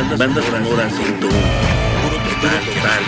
Banda, 0.00 0.16
banda 0.16 0.40
sonora 0.40 0.88
101. 0.88 1.20
Puro 1.20 2.16
total, 2.24 2.60
total, 2.64 3.02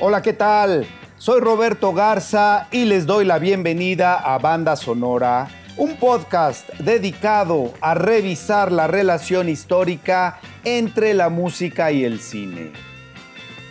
Hola, 0.00 0.22
¿qué 0.22 0.32
tal? 0.32 0.86
Soy 1.18 1.40
Roberto 1.40 1.92
Garza 1.92 2.66
y 2.72 2.84
les 2.84 3.06
doy 3.06 3.24
la 3.24 3.38
bienvenida 3.38 4.16
a 4.16 4.38
Banda 4.38 4.74
Sonora 4.74 5.57
un 5.78 5.96
podcast 5.96 6.68
dedicado 6.80 7.72
a 7.80 7.94
revisar 7.94 8.70
la 8.72 8.86
relación 8.86 9.48
histórica 9.48 10.40
entre 10.64 11.14
la 11.14 11.28
música 11.28 11.90
y 11.92 12.04
el 12.04 12.20
cine. 12.20 12.72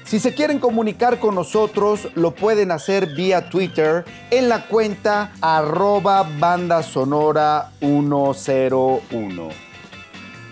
Si 0.05 0.20
se 0.20 0.33
quieren 0.33 0.59
comunicar 0.59 1.20
con 1.20 1.35
nosotros, 1.35 2.07
lo 2.16 2.33
pueden 2.33 2.71
hacer 2.71 3.13
vía 3.13 3.49
Twitter 3.49 4.05
en 4.31 4.47
la 4.47 4.66
cuenta 4.67 5.33
arroba 5.41 6.25
bandasonora 6.39 7.71
101. 7.81 9.66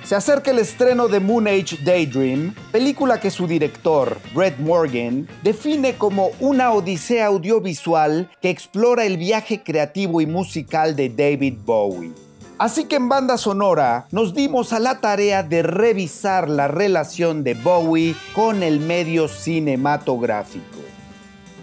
Se 0.05 0.13
acerca 0.13 0.51
el 0.51 0.59
estreno 0.59 1.07
de 1.07 1.19
Moon 1.19 1.47
Age 1.47 1.79
Daydream, 1.83 2.53
película 2.71 3.19
que 3.19 3.31
su 3.31 3.47
director, 3.47 4.19
Brett 4.35 4.59
Morgan, 4.59 5.27
define 5.41 5.95
como 5.95 6.29
una 6.39 6.71
odisea 6.73 7.25
audiovisual 7.25 8.29
que 8.39 8.51
explora 8.51 9.03
el 9.05 9.17
viaje 9.17 9.63
creativo 9.63 10.21
y 10.21 10.27
musical 10.27 10.95
de 10.95 11.09
David 11.09 11.55
Bowie. 11.65 12.11
Así 12.59 12.85
que 12.85 12.97
en 12.97 13.09
banda 13.09 13.39
sonora 13.39 14.05
nos 14.11 14.35
dimos 14.35 14.73
a 14.73 14.79
la 14.79 15.01
tarea 15.01 15.41
de 15.41 15.63
revisar 15.63 16.51
la 16.51 16.67
relación 16.67 17.43
de 17.43 17.55
Bowie 17.55 18.15
con 18.35 18.61
el 18.61 18.79
medio 18.79 19.27
cinematográfico. 19.27 20.77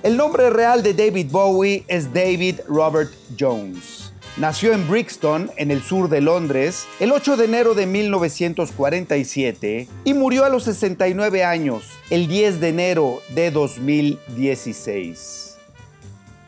El 0.03 0.17
nombre 0.17 0.51
real 0.51 0.83
de 0.83 0.95
David 0.95 1.29
Bowie 1.31 1.85
es 1.87 2.13
David 2.13 2.57
Robert 2.67 3.13
Jones. 3.39 4.12
Nació 4.39 4.73
en 4.73 4.89
Brixton, 4.89 5.51
en 5.59 5.71
el 5.71 5.83
sur 5.83 6.09
de 6.09 6.23
Londres, 6.23 6.87
el 7.01 7.13
8 7.13 7.37
de 7.37 7.45
enero 7.45 7.75
de 7.75 7.85
1947 7.85 9.89
y 10.07 10.15
murió 10.15 10.47
a 10.47 10.49
los 10.49 10.65
69 10.65 11.45
años, 11.45 11.91
el 12.09 12.29
10 12.29 12.61
de 12.61 12.71
enero 12.71 13.21
de 13.35 13.51
2016. 13.51 15.59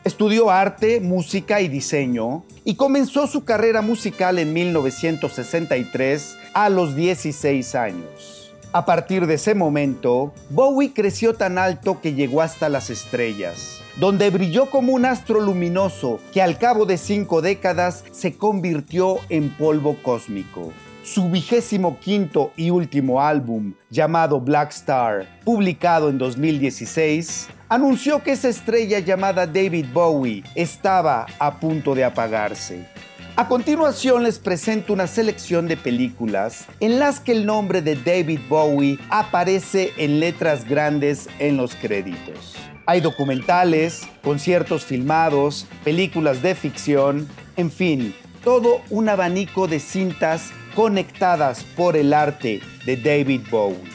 Estudió 0.03 0.49
arte, 0.49 0.99
música 0.99 1.61
y 1.61 1.67
diseño 1.67 2.43
y 2.63 2.73
comenzó 2.73 3.27
su 3.27 3.45
carrera 3.45 3.83
musical 3.83 4.39
en 4.39 4.51
1963 4.51 6.37
a 6.55 6.69
los 6.69 6.95
16 6.95 7.75
años. 7.75 8.44
A 8.73 8.85
partir 8.85 9.25
de 9.27 9.35
ese 9.35 9.55
momento, 9.55 10.33
Bowie 10.49 10.93
creció 10.93 11.33
tan 11.33 11.57
alto 11.57 12.01
que 12.01 12.13
llegó 12.13 12.41
hasta 12.41 12.69
las 12.69 12.89
estrellas 12.89 13.81
donde 13.97 14.29
brilló 14.29 14.69
como 14.69 14.93
un 14.93 15.05
astro 15.05 15.39
luminoso 15.39 16.19
que 16.33 16.41
al 16.41 16.57
cabo 16.57 16.85
de 16.85 16.97
cinco 16.97 17.41
décadas 17.41 18.03
se 18.11 18.35
convirtió 18.35 19.17
en 19.29 19.49
polvo 19.49 19.97
cósmico. 20.01 20.73
Su 21.03 21.29
vigésimo 21.29 21.99
quinto 21.99 22.51
y 22.57 22.71
último 22.71 23.21
álbum, 23.21 23.73
llamado 23.89 24.41
Black 24.41 24.71
Star, 24.71 25.27
publicado 25.43 26.09
en 26.09 26.17
2016, 26.17 27.47
anunció 27.69 28.23
que 28.23 28.31
esa 28.31 28.49
estrella 28.49 28.99
llamada 28.99 29.45
David 29.45 29.85
Bowie 29.93 30.43
estaba 30.55 31.27
a 31.37 31.59
punto 31.59 31.93
de 31.93 32.03
apagarse. 32.03 32.94
A 33.37 33.49
continuación 33.49 34.23
les 34.23 34.39
presento 34.39 34.93
una 34.93 35.07
selección 35.07 35.67
de 35.67 35.75
películas 35.75 36.67
en 36.79 36.99
las 36.99 37.19
que 37.19 37.33
el 37.33 37.45
nombre 37.45 37.81
de 37.81 37.97
David 37.97 38.39
Bowie 38.47 38.97
aparece 39.09 39.91
en 39.97 40.21
letras 40.21 40.63
grandes 40.63 41.27
en 41.39 41.57
los 41.57 41.75
créditos. 41.75 42.55
Hay 42.85 43.01
documentales, 43.01 44.07
conciertos 44.23 44.85
filmados, 44.85 45.67
películas 45.83 46.41
de 46.41 46.55
ficción, 46.55 47.27
en 47.57 47.71
fin, 47.71 48.15
todo 48.45 48.81
un 48.89 49.09
abanico 49.09 49.67
de 49.67 49.81
cintas 49.81 50.51
conectadas 50.73 51.65
por 51.75 51.97
el 51.97 52.13
arte 52.13 52.61
de 52.85 52.95
David 52.95 53.41
Bowie. 53.51 53.94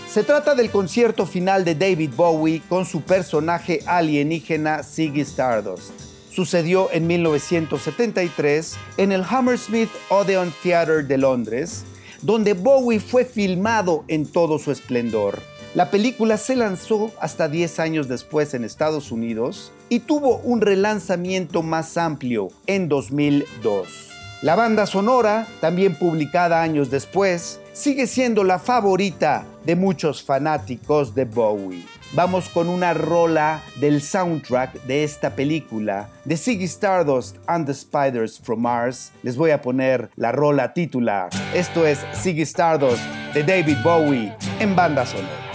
Se 0.09 0.24
trata 0.24 0.56
del 0.56 0.72
concierto 0.72 1.25
final 1.25 1.66
de 1.66 1.75
David 1.75 2.12
Bowie 2.16 2.62
con 2.69 2.85
su 2.85 3.02
personaje 3.02 3.81
alienígena 3.85 4.81
Ziggy 4.81 5.24
Stardust. 5.24 5.91
Sucedió 6.31 6.90
en 6.94 7.06
1973 7.06 8.78
en 8.96 9.12
el 9.12 9.25
Hammersmith 9.30 9.90
Odeon 10.08 10.53
Theatre 10.64 11.03
de 11.03 11.18
Londres, 11.18 11.84
donde 12.22 12.53
Bowie 12.53 13.02
fue 13.02 13.25
filmado 13.25 14.06
en 14.08 14.25
todo 14.25 14.58
su 14.58 14.72
esplendor. 14.72 15.41
La 15.75 15.91
película 15.91 16.38
se 16.38 16.56
lanzó 16.56 17.12
hasta 17.19 17.50
10 17.50 17.80
años 17.81 18.08
después 18.08 18.53
en 18.53 18.63
Estados 18.63 19.12
Unidos 19.12 19.74
y 19.90 20.00
tuvo 20.00 20.38
un 20.38 20.62
relanzamiento 20.62 21.63
más 21.63 21.97
amplio 21.97 22.47
en 22.66 22.88
2002. 22.88 24.09
La 24.41 24.56
banda 24.56 24.85
sonora, 24.85 25.46
también 25.59 25.96
publicada 25.96 26.62
años 26.62 26.90
después, 26.90 27.59
sigue 27.74 28.08
siendo 28.08 28.46
la 28.46 28.58
favorita 28.58 29.44
de 29.66 29.75
muchos 29.75 30.24
fanáticos 30.24 31.14
de 31.14 31.25
Bowie. 31.25 31.85
Vamos 32.14 32.47
con 32.47 32.69
una 32.69 32.94
rola 32.94 33.62
del 33.75 34.02
soundtrack 34.02 34.81
de 34.84 35.03
esta 35.03 35.35
película, 35.35 36.08
de 36.24 36.38
Ziggy 36.38 36.66
Stardust 36.66 37.35
and 37.47 37.66
the 37.66 37.74
Spiders 37.74 38.40
from 38.40 38.62
Mars. 38.62 39.12
Les 39.24 39.35
voy 39.35 39.52
a 39.52 39.62
poner 39.62 40.09
la 40.16 40.31
rola 40.31 40.72
titular. 40.72 41.30
Esto 41.53 41.85
es 41.85 42.00
Ziggy 42.14 42.44
Stardust 42.44 43.03
de 43.34 43.44
David 43.44 43.78
Bowie 43.84 44.34
en 44.62 44.74
banda 44.74 45.06
sonora. 45.06 45.55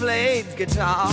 Played 0.00 0.46
guitar, 0.56 1.12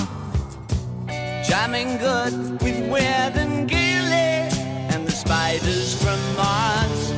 jamming 1.44 1.98
good 1.98 2.34
with 2.62 2.90
Weird 2.90 3.36
and 3.36 3.68
Gilly 3.68 4.48
and 4.94 5.06
the 5.06 5.12
spiders 5.12 6.02
from 6.02 6.18
Mars. 6.38 7.10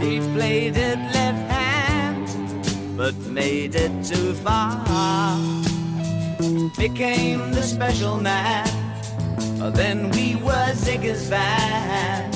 He 0.00 0.20
played 0.36 0.76
it 0.76 0.98
left 1.12 1.50
hand, 1.50 2.96
but 2.96 3.16
made 3.26 3.74
it 3.74 3.90
too 4.04 4.34
far. 4.34 5.36
Became 6.78 7.50
the 7.50 7.62
special 7.62 8.20
man, 8.20 8.68
oh, 9.62 9.72
then 9.74 10.10
we 10.10 10.36
were 10.36 10.70
Ziggy's 10.74 11.28
band. 11.28 12.34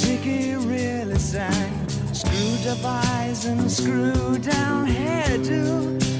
Ziggy 0.00 0.56
really 0.56 1.18
sang 1.18 1.88
screwed 2.14 2.66
up 2.66 2.82
eyes 2.82 3.44
and 3.44 3.70
screwed 3.70 4.42
down 4.42 4.86
hairdo 4.86 6.09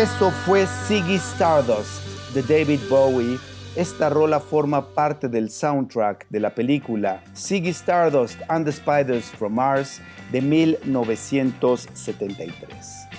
Eso 0.00 0.30
fue 0.30 0.66
Ziggy 0.66 1.16
Stardust 1.16 2.02
de 2.32 2.42
David 2.42 2.80
Bowie. 2.88 3.38
Esta 3.76 4.08
rola 4.08 4.40
forma 4.40 4.94
parte 4.94 5.28
del 5.28 5.50
soundtrack 5.50 6.26
de 6.30 6.40
la 6.40 6.54
película 6.54 7.22
Ziggy 7.36 7.68
Stardust 7.68 8.38
and 8.48 8.64
the 8.64 8.72
Spiders 8.72 9.26
from 9.26 9.56
Mars 9.56 10.00
de 10.32 10.40
1973. 10.40 13.09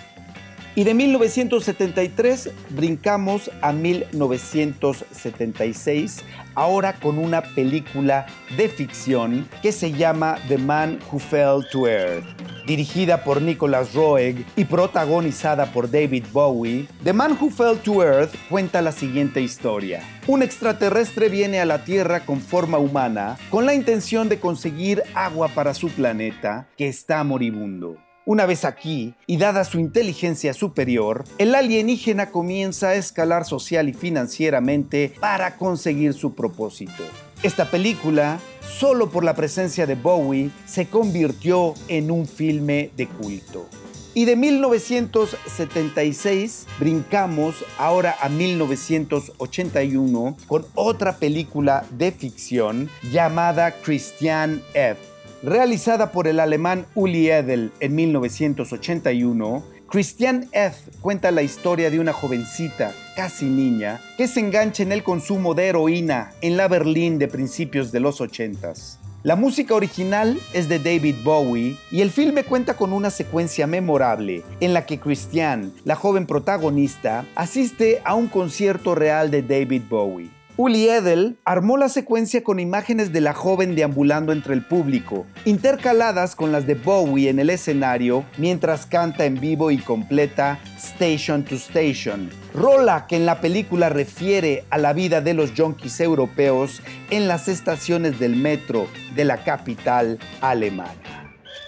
Y 0.74 0.86
de 0.86 0.94
1973 0.94 2.50
brincamos 2.70 3.52
a 3.62 3.74
1976, 3.74 6.24
ahora 6.56 6.94
con 6.94 7.18
una 7.18 7.42
película 7.42 8.26
de 8.56 8.70
ficción 8.70 9.50
que 9.62 9.74
se 9.74 9.92
llama 9.92 10.38
The 10.48 10.58
Man 10.58 10.98
Who 11.12 11.20
Fell 11.20 11.68
to 11.74 11.90
Earth. 11.90 12.24
Dirigida 12.66 13.26
por 13.26 13.42
Nicholas 13.42 13.94
Roeg 13.94 14.46
y 14.56 14.64
protagonizada 14.64 15.74
por 15.74 15.92
David 15.92 16.24
Bowie, 16.32 16.88
The 17.04 17.12
Man 17.12 17.38
Who 17.40 17.50
Fell 17.50 17.78
to 17.80 18.02
Earth 18.02 18.34
cuenta 18.50 18.82
la 18.82 18.94
siguiente 18.94 19.42
historia. 19.42 20.02
Un 20.26 20.42
extraterrestre 20.42 21.28
viene 21.28 21.60
a 21.60 21.66
la 21.66 21.84
Tierra 21.84 22.22
con 22.22 22.40
forma 22.40 22.78
humana 22.78 23.38
con 23.50 23.66
la 23.66 23.74
intención 23.74 24.30
de 24.30 24.40
conseguir 24.40 25.04
agua 25.16 25.50
para 25.50 25.74
su 25.74 25.90
planeta 25.90 26.70
que 26.78 26.88
está 26.88 27.26
moribundo. 27.26 27.98
Una 28.32 28.46
vez 28.46 28.64
aquí, 28.64 29.14
y 29.28 29.36
dada 29.36 29.66
su 29.66 29.78
inteligencia 29.78 30.54
superior, 30.54 31.26
el 31.38 31.54
alienígena 31.54 32.32
comienza 32.32 32.88
a 32.88 32.96
escalar 32.96 33.44
social 33.44 33.90
y 33.90 33.94
financieramente 33.94 35.14
para 35.20 35.58
conseguir 35.58 36.14
su 36.14 36.34
propósito. 36.34 37.04
Esta 37.44 37.70
película, 37.70 38.40
solo 38.62 39.10
por 39.10 39.26
la 39.26 39.36
presencia 39.36 39.86
de 39.86 39.96
Bowie, 39.96 40.50
se 40.66 40.88
convirtió 40.88 41.74
en 41.90 42.10
un 42.10 42.26
filme 42.26 42.92
de 42.96 43.08
culto. 43.08 43.68
Y 44.14 44.24
de 44.24 44.38
1976 44.38 46.68
brincamos 46.80 47.66
ahora 47.78 48.16
a 48.22 48.30
1981 48.30 50.38
con 50.48 50.66
otra 50.76 51.18
película 51.18 51.84
de 51.92 52.14
ficción 52.14 52.90
llamada 53.12 53.74
Christian 53.82 54.64
F. 54.74 55.11
Realizada 55.44 56.12
por 56.12 56.28
el 56.28 56.40
alemán 56.40 56.86
Uli 56.94 57.32
Edel 57.32 57.72
en 57.80 57.96
1981, 57.96 59.64
Christian 59.90 60.48
F. 60.52 60.92
cuenta 61.02 61.32
la 61.32 61.42
historia 61.42 61.90
de 61.90 62.00
una 62.00 62.14
jovencita, 62.14 62.94
casi 63.16 63.46
niña, 63.46 64.00
que 64.18 64.28
se 64.28 64.40
engancha 64.40 64.84
en 64.84 64.92
el 64.92 65.02
consumo 65.02 65.56
de 65.56 65.70
heroína 65.70 66.32
en 66.42 66.58
la 66.58 66.68
Berlín 66.68 67.18
de 67.18 67.28
principios 67.28 67.92
de 67.92 68.02
los 68.02 68.22
80s. 68.22 69.00
La 69.24 69.36
música 69.36 69.74
original 69.74 70.40
es 70.54 70.70
de 70.70 70.78
David 70.78 71.16
Bowie 71.24 71.76
y 71.90 72.02
el 72.02 72.12
filme 72.12 72.44
cuenta 72.44 72.76
con 72.76 72.94
una 72.94 73.10
secuencia 73.10 73.66
memorable 73.66 74.44
en 74.60 74.76
la 74.76 74.86
que 74.86 75.00
Christian, 75.00 75.74
la 75.86 75.96
joven 75.96 76.28
protagonista, 76.28 77.26
asiste 77.34 78.00
a 78.06 78.14
un 78.14 78.28
concierto 78.28 78.94
real 78.94 79.32
de 79.32 79.42
David 79.42 79.84
Bowie. 79.90 80.30
Uli 80.58 80.90
Edel 80.90 81.38
armó 81.46 81.78
la 81.78 81.88
secuencia 81.88 82.44
con 82.44 82.60
imágenes 82.60 83.14
de 83.14 83.22
la 83.22 83.34
joven 83.34 83.74
deambulando 83.74 84.34
entre 84.34 84.54
el 84.54 84.66
público, 84.66 85.26
intercaladas 85.46 86.36
con 86.36 86.52
las 86.52 86.68
de 86.68 86.76
Bowie 86.76 87.30
en 87.30 87.40
el 87.40 87.50
escenario 87.50 88.26
mientras 88.38 88.86
canta 88.86 89.26
en 89.26 89.40
vivo 89.40 89.72
y 89.72 89.78
completa 89.78 90.60
Station 90.78 91.44
to 91.46 91.56
Station, 91.56 92.30
rola 92.54 93.08
que 93.08 93.16
en 93.16 93.26
la 93.26 93.40
película 93.40 93.88
refiere 93.88 94.66
a 94.70 94.78
la 94.78 94.92
vida 94.92 95.22
de 95.22 95.34
los 95.34 95.54
yonkis 95.54 96.02
europeos 96.02 96.82
en 97.10 97.30
las 97.30 97.48
estaciones 97.48 98.20
del 98.20 98.36
metro 98.36 98.88
de 99.16 99.24
la 99.24 99.44
capital 99.46 100.20
alemana. 100.42 100.92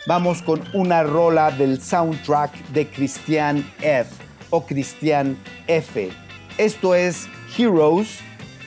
Vamos 0.08 0.42
con 0.42 0.62
una 0.74 1.04
rola 1.04 1.52
del 1.52 1.82
soundtrack 1.82 2.52
de 2.74 2.88
Christian 2.88 3.66
F 3.82 4.12
o 4.50 4.66
Christian 4.66 5.38
F. 5.68 6.10
Esto 6.58 6.94
es 6.94 7.28
Heroes 7.58 8.20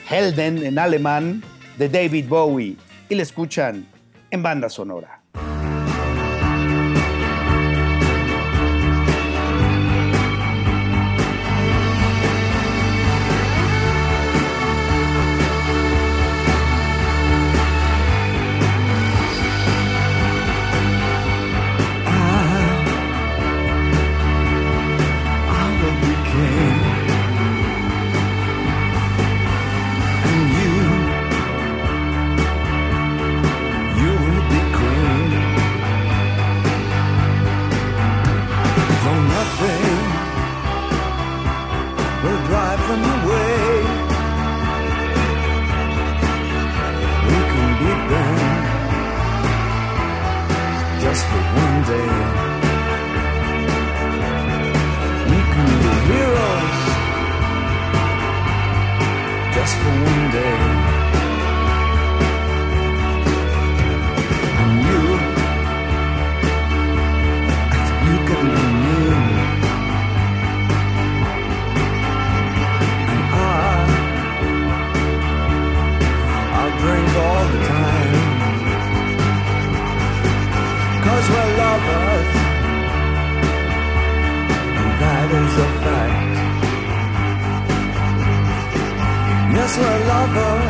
Helden 0.09 0.63
en 0.63 0.79
alemán 0.79 1.43
de 1.77 1.89
David 1.89 2.29
Bowie 2.29 2.77
y 3.09 3.15
le 3.15 3.23
escuchan 3.23 3.85
en 4.31 4.41
banda 4.41 4.69
sonora. 4.69 5.16
lover 90.25 90.66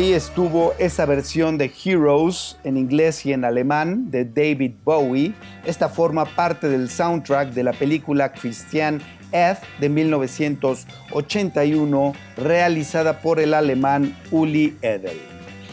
Ahí 0.00 0.14
estuvo 0.14 0.72
esa 0.78 1.04
versión 1.04 1.58
de 1.58 1.70
Heroes 1.84 2.56
en 2.64 2.78
inglés 2.78 3.26
y 3.26 3.34
en 3.34 3.44
alemán 3.44 4.10
de 4.10 4.24
David 4.24 4.72
Bowie. 4.82 5.34
Esta 5.66 5.90
forma 5.90 6.24
parte 6.24 6.70
del 6.70 6.88
soundtrack 6.88 7.50
de 7.50 7.64
la 7.64 7.74
película 7.74 8.32
Christian 8.32 9.02
F 9.30 9.60
de 9.78 9.90
1981 9.90 12.14
realizada 12.38 13.20
por 13.20 13.40
el 13.40 13.52
alemán 13.52 14.16
Uli 14.30 14.74
Edel. 14.80 15.20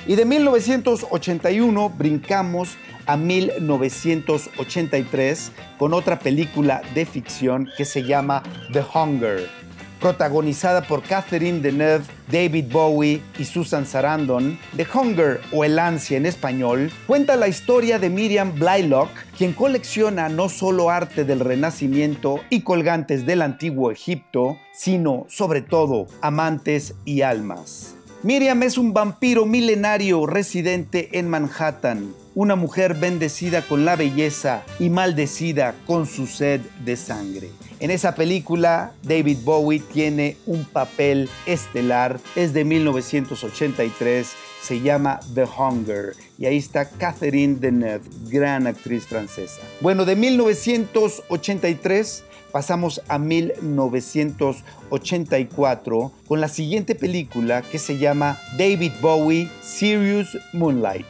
Y 0.06 0.16
de 0.16 0.26
1981 0.26 1.90
brincamos 1.92 2.76
a 3.06 3.16
1983 3.16 5.54
con 5.80 5.94
otra 5.94 6.20
película 6.20 6.82
de 6.94 7.06
ficción 7.06 7.70
que 7.78 7.86
se 7.86 8.04
llama 8.04 8.44
The 8.74 8.84
Hunger. 8.94 9.67
Protagonizada 10.00 10.82
por 10.82 11.02
Catherine 11.02 11.60
Deneuve, 11.60 12.06
David 12.32 12.66
Bowie 12.72 13.22
y 13.40 13.46
Susan 13.46 13.86
Sarandon, 13.86 14.60
The 14.76 14.86
Hunger 14.94 15.42
o 15.52 15.64
El 15.64 15.80
Ansia 15.80 16.18
en 16.18 16.26
español 16.26 16.92
cuenta 17.08 17.36
la 17.36 17.48
historia 17.48 17.98
de 17.98 18.10
Miriam 18.10 18.54
Blaylock, 18.58 19.10
quien 19.38 19.54
colecciona 19.54 20.30
no 20.30 20.50
solo 20.50 20.90
arte 20.90 21.26
del 21.26 21.40
Renacimiento 21.40 22.42
y 22.50 22.62
colgantes 22.62 23.26
del 23.26 23.42
antiguo 23.42 23.92
Egipto, 23.92 24.58
sino 24.74 25.26
sobre 25.30 25.62
todo 25.62 26.08
amantes 26.22 26.94
y 27.04 27.22
almas. 27.22 27.96
Miriam 28.24 28.64
es 28.64 28.78
un 28.78 28.94
vampiro 28.94 29.46
milenario 29.46 30.26
residente 30.26 31.20
en 31.20 31.30
Manhattan, 31.30 32.14
una 32.36 32.56
mujer 32.56 32.96
bendecida 32.96 33.62
con 33.62 33.86
la 33.86 33.96
belleza 33.96 34.64
y 34.80 34.90
maldecida 34.90 35.76
con 35.86 36.06
su 36.08 36.28
sed 36.28 36.62
de 36.84 36.98
sangre. 36.98 37.50
En 37.80 37.92
esa 37.92 38.16
película, 38.16 38.94
David 39.04 39.38
Bowie 39.44 39.80
tiene 39.80 40.36
un 40.48 40.66
papel 40.66 41.30
estelar, 41.46 42.20
es 42.36 42.52
de 42.52 42.66
1983, 42.66 44.30
se 44.64 44.82
llama 44.82 45.20
The 45.36 45.46
Hunger 45.46 46.16
y 46.40 46.48
ahí 46.48 46.58
está 46.58 46.90
Catherine 46.90 47.58
Deneuve, 47.60 48.10
gran 48.30 48.66
actriz 48.66 49.06
francesa. 49.06 49.62
Bueno, 49.80 50.06
de 50.06 50.16
1983 50.16 52.24
pasamos 52.52 53.00
a 53.08 53.20
1984 53.20 56.12
con 56.28 56.42
la 56.42 56.48
siguiente 56.48 56.96
película 56.96 57.62
que 57.62 57.78
se 57.78 58.00
llama 58.00 58.40
David 58.58 58.94
Bowie 59.02 59.52
Serious 59.62 60.36
Moonlight. 60.52 61.06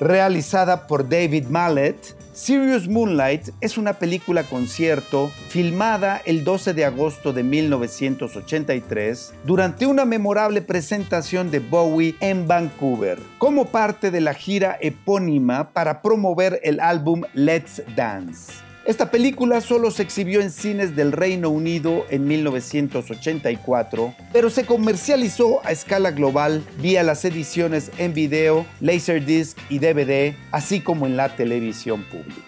Realizada 0.00 0.88
por 0.88 1.08
David 1.08 1.46
Mallet, 1.46 2.16
Serious 2.40 2.88
Moonlight 2.88 3.50
es 3.60 3.76
una 3.76 3.92
película 3.98 4.44
concierto 4.44 5.30
filmada 5.50 6.22
el 6.24 6.42
12 6.42 6.72
de 6.72 6.86
agosto 6.86 7.34
de 7.34 7.42
1983 7.42 9.34
durante 9.44 9.84
una 9.84 10.06
memorable 10.06 10.62
presentación 10.62 11.50
de 11.50 11.58
Bowie 11.58 12.14
en 12.20 12.48
Vancouver, 12.48 13.18
como 13.36 13.66
parte 13.66 14.10
de 14.10 14.22
la 14.22 14.32
gira 14.32 14.78
epónima 14.80 15.74
para 15.74 16.00
promover 16.00 16.60
el 16.62 16.80
álbum 16.80 17.24
Let's 17.34 17.82
Dance. 17.94 18.69
Esta 18.86 19.10
película 19.10 19.60
solo 19.60 19.90
se 19.90 20.02
exhibió 20.02 20.40
en 20.40 20.50
cines 20.50 20.96
del 20.96 21.12
Reino 21.12 21.50
Unido 21.50 22.06
en 22.08 22.26
1984, 22.26 24.14
pero 24.32 24.48
se 24.48 24.64
comercializó 24.64 25.64
a 25.64 25.70
escala 25.70 26.12
global 26.12 26.64
vía 26.80 27.02
las 27.02 27.24
ediciones 27.26 27.90
en 27.98 28.14
video, 28.14 28.66
Laserdisc 28.80 29.58
y 29.68 29.80
DVD, 29.80 30.34
así 30.50 30.80
como 30.80 31.06
en 31.06 31.16
la 31.16 31.36
televisión 31.36 32.04
pública. 32.04 32.40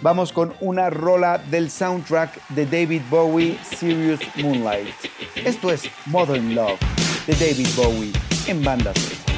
Vamos 0.00 0.32
con 0.32 0.54
una 0.60 0.88
rola 0.88 1.42
del 1.50 1.70
soundtrack 1.70 2.48
de 2.48 2.64
David 2.64 3.02
Bowie, 3.10 3.58
Serious 3.78 4.20
Moonlight. 4.36 4.88
Esto 5.44 5.70
es 5.70 5.82
Modern 6.06 6.54
Love 6.54 6.80
de 7.26 7.34
David 7.34 7.68
Bowie 7.76 8.12
en 8.46 8.62
banda 8.62 8.92
sonora. 8.94 9.35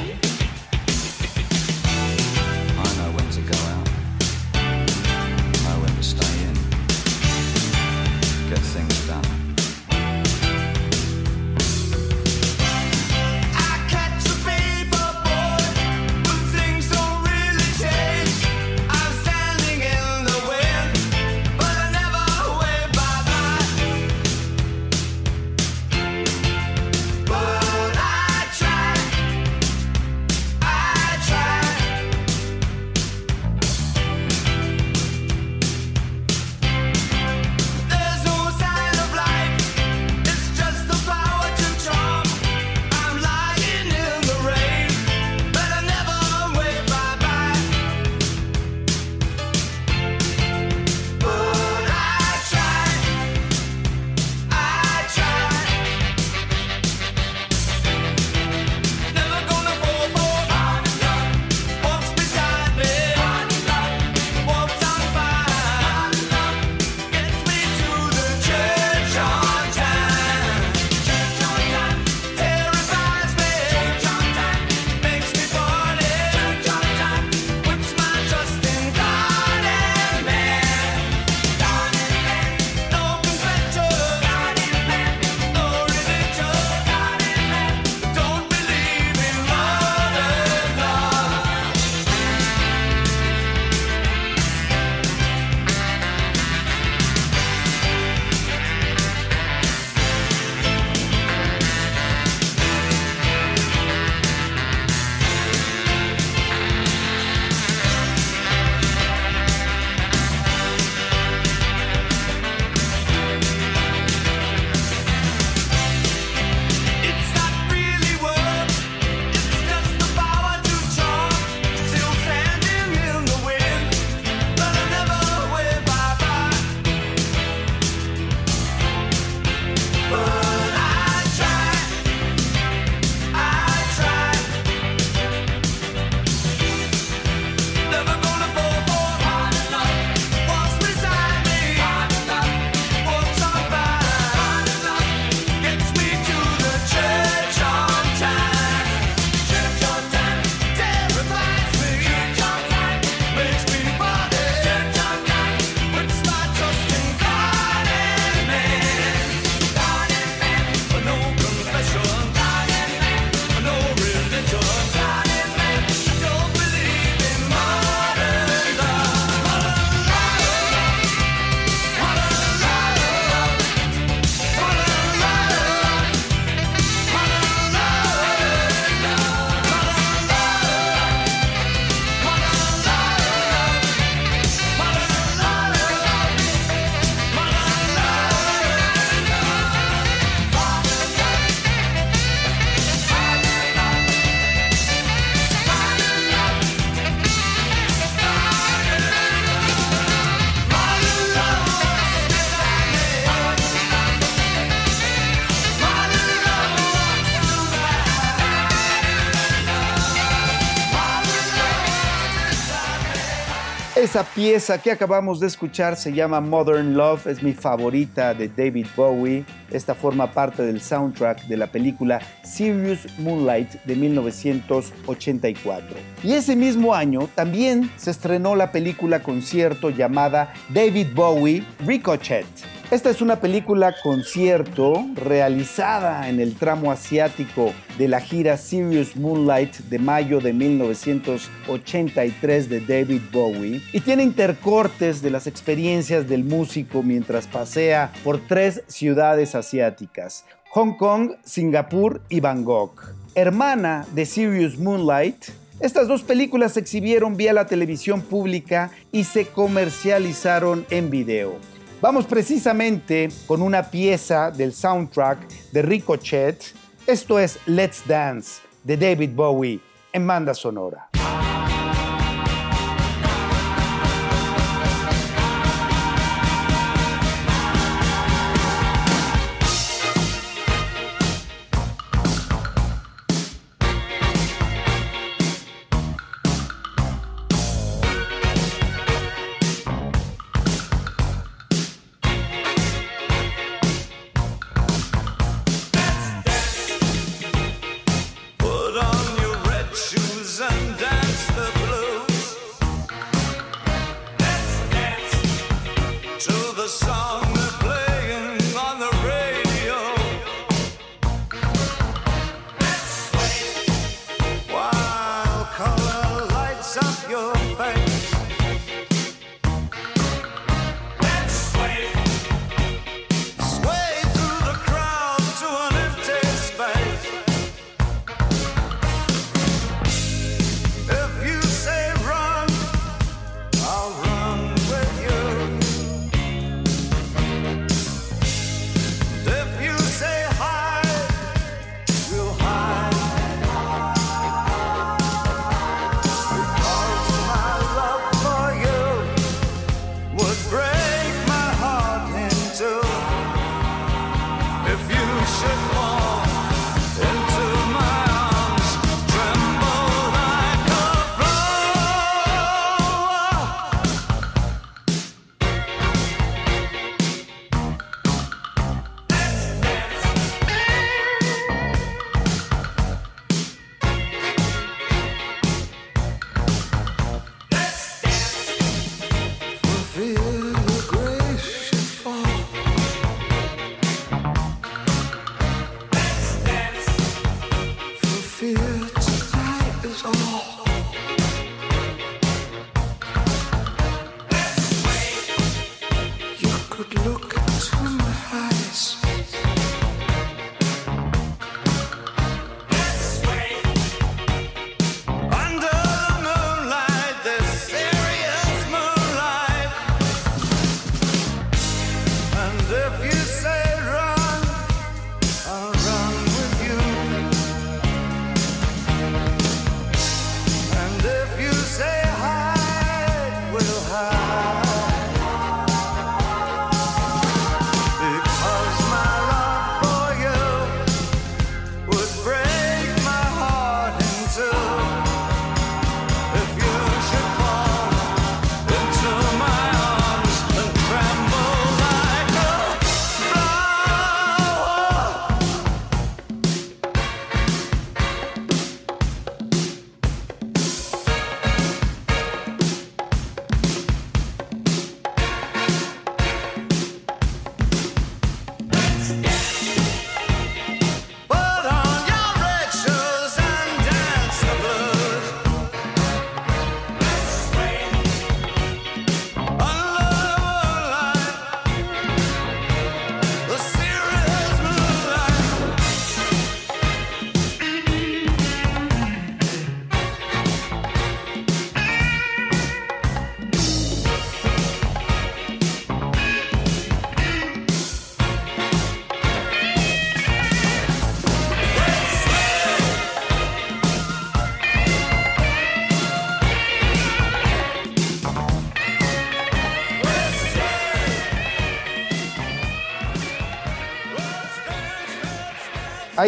Esa 214.09 214.23
pieza 214.23 214.81
que 214.81 214.91
acabamos 214.91 215.39
de 215.39 215.45
escuchar 215.45 215.95
se 215.95 216.11
llama 216.11 216.41
Modern 216.41 216.97
Love, 216.97 217.27
es 217.27 217.43
mi 217.43 217.53
favorita 217.53 218.33
de 218.33 218.47
David 218.47 218.87
Bowie. 218.97 219.45
Esta 219.69 219.93
forma 219.93 220.31
parte 220.31 220.63
del 220.63 220.81
soundtrack 220.81 221.43
de 221.43 221.55
la 221.55 221.67
película 221.67 222.19
Serious 222.41 223.01
Moonlight 223.19 223.73
de 223.83 223.95
1984. 223.95 225.95
Y 226.23 226.33
ese 226.33 226.55
mismo 226.55 226.95
año 226.95 227.29
también 227.35 227.91
se 227.97 228.09
estrenó 228.09 228.55
la 228.55 228.71
película 228.71 229.21
concierto 229.21 229.91
llamada 229.91 230.55
David 230.73 231.09
Bowie 231.13 231.63
Ricochet 231.85 232.47
esta 232.91 233.09
es 233.11 233.21
una 233.21 233.39
película 233.39 233.93
concierto 234.01 235.05
realizada 235.13 236.27
en 236.27 236.39
el 236.39 236.55
tramo 236.55 236.91
asiático 236.91 237.71
de 237.99 238.07
la 238.07 238.19
gira 238.19 238.57
Serious 238.57 239.15
Moonlight 239.15 239.75
de 239.89 239.99
mayo 239.99 240.39
de 240.39 240.53
1983 240.53 242.67
de 242.67 242.79
David 242.79 243.21
Bowie 243.31 243.83
y 243.93 243.99
tiene 243.99 244.23
intercortes 244.23 245.21
de 245.21 245.29
las 245.29 245.45
experiencias 245.45 246.27
del 246.27 246.43
músico 246.43 247.03
mientras 247.03 247.45
pasea 247.45 248.11
por 248.23 248.39
tres 248.39 248.81
ciudades 248.87 249.53
asiáticas, 249.53 250.45
Hong 250.71 250.97
Kong, 250.97 251.33
Singapur 251.43 252.23
y 252.27 252.39
Bangkok. 252.39 253.13
Hermana 253.35 254.07
de 254.15 254.25
Serious 254.25 254.79
Moonlight, 254.79 255.49
estas 255.79 256.07
dos 256.07 256.23
películas 256.23 256.73
se 256.73 256.79
exhibieron 256.79 257.37
vía 257.37 257.53
la 257.53 257.67
televisión 257.67 258.21
pública 258.21 258.89
y 259.11 259.25
se 259.25 259.45
comercializaron 259.45 260.87
en 260.89 261.11
video. 261.11 261.78
Vamos 262.01 262.25
precisamente 262.25 263.27
con 263.45 263.61
una 263.61 263.83
pieza 263.83 264.51
del 264.51 264.71
soundtrack 264.71 265.71
de 265.73 265.81
Ricochet. 265.81 266.73
Esto 267.05 267.37
es 267.37 267.59
Let's 267.65 268.07
Dance 268.07 268.61
de 268.85 268.95
David 268.95 269.31
Bowie 269.35 269.81
en 270.13 270.25
banda 270.25 270.53
sonora. 270.53 271.09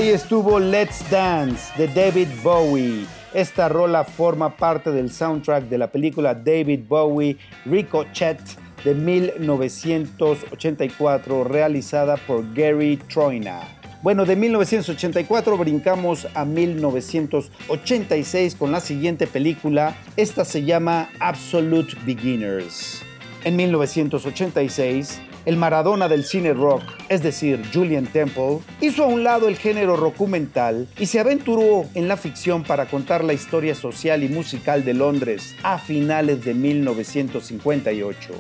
Ahí 0.02 0.10
estuvo 0.10 0.60
Let's 0.60 1.08
Dance 1.12 1.72
de 1.78 1.88
David 1.88 2.28
Bowie. 2.42 3.06
Esta 3.36 3.70
rola 3.70 4.04
forma 4.04 4.58
parte 4.58 4.90
del 4.90 5.12
soundtrack 5.12 5.66
de 5.66 5.78
la 5.78 5.92
película 5.92 6.34
David 6.34 6.80
Bowie 6.88 7.38
Ricochet 7.66 8.40
de 8.84 8.96
1984 8.96 11.44
realizada 11.44 12.18
por 12.18 12.52
Gary 12.56 12.98
Troina. 13.14 13.60
Bueno, 14.02 14.26
de 14.26 14.36
1984 14.36 15.56
brincamos 15.56 16.28
a 16.34 16.46
1986 16.46 18.56
con 18.56 18.72
la 18.72 18.80
siguiente 18.80 19.28
película. 19.28 19.96
Esta 20.18 20.46
se 20.46 20.64
llama 20.64 21.12
Absolute 21.20 21.96
Beginners. 22.08 23.04
En 23.44 23.56
1986, 23.56 25.22
el 25.46 25.58
Maradona 25.58 26.08
del 26.08 26.24
cine 26.24 26.54
rock, 26.54 26.84
es 27.10 27.24
decir, 27.24 27.62
Julian 27.74 28.06
Temple, 28.06 28.60
hizo 28.80 29.04
a 29.04 29.08
un 29.08 29.24
lado 29.24 29.48
el 29.48 29.58
género 29.58 29.98
documental 29.98 30.88
y 30.98 31.08
se 31.08 31.20
aventuró 31.20 31.86
en 31.96 32.08
la 32.08 32.18
ficción 32.18 32.64
para 32.64 32.86
contar 32.86 33.24
la 33.24 33.34
historia 33.34 33.76
social 33.76 34.24
y 34.24 34.30
musical 34.30 34.86
de 34.86 34.94
Londres 34.94 35.56
a 35.64 35.80
finales 35.80 36.46
de 36.46 36.54
1958. 36.54 38.34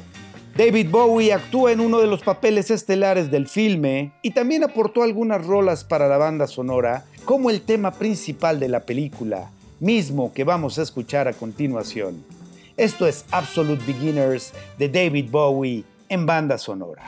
David 0.55 0.89
Bowie 0.89 1.33
actúa 1.33 1.71
en 1.71 1.79
uno 1.79 1.99
de 1.99 2.07
los 2.07 2.21
papeles 2.23 2.71
estelares 2.71 3.31
del 3.31 3.47
filme 3.47 4.11
y 4.21 4.31
también 4.31 4.63
aportó 4.63 5.01
algunas 5.01 5.45
rolas 5.45 5.83
para 5.85 6.09
la 6.09 6.17
banda 6.17 6.45
sonora, 6.45 7.05
como 7.23 7.49
el 7.49 7.61
tema 7.61 7.91
principal 7.93 8.59
de 8.59 8.67
la 8.67 8.81
película, 8.81 9.49
mismo 9.79 10.33
que 10.33 10.43
vamos 10.43 10.77
a 10.77 10.81
escuchar 10.81 11.27
a 11.27 11.33
continuación. 11.33 12.23
Esto 12.75 13.07
es 13.07 13.25
Absolute 13.31 13.83
Beginners 13.85 14.53
de 14.77 14.89
David 14.89 15.29
Bowie 15.29 15.83
en 16.11 16.25
banda 16.25 16.57
sonora. 16.57 17.03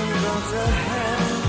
nothing 0.00 0.22
but 0.22 1.36
a. 1.36 1.39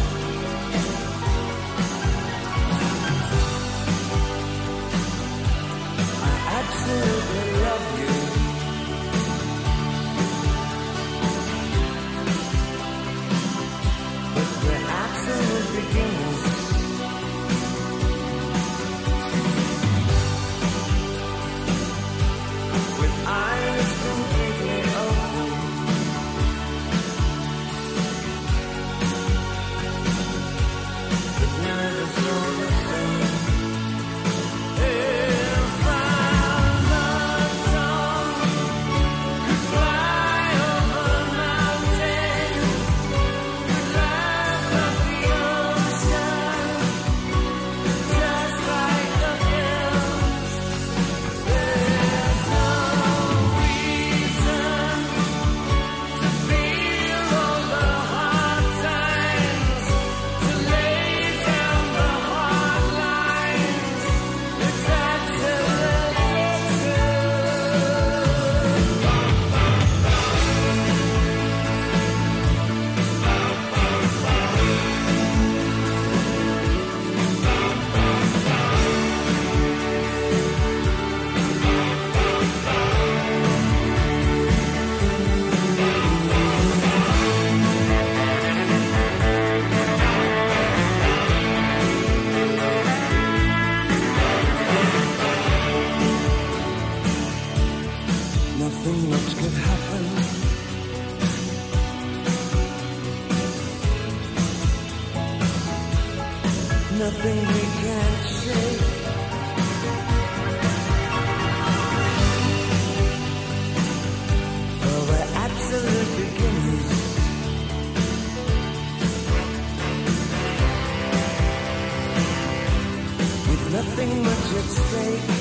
it's 124.63 124.78
straight. 124.78 125.40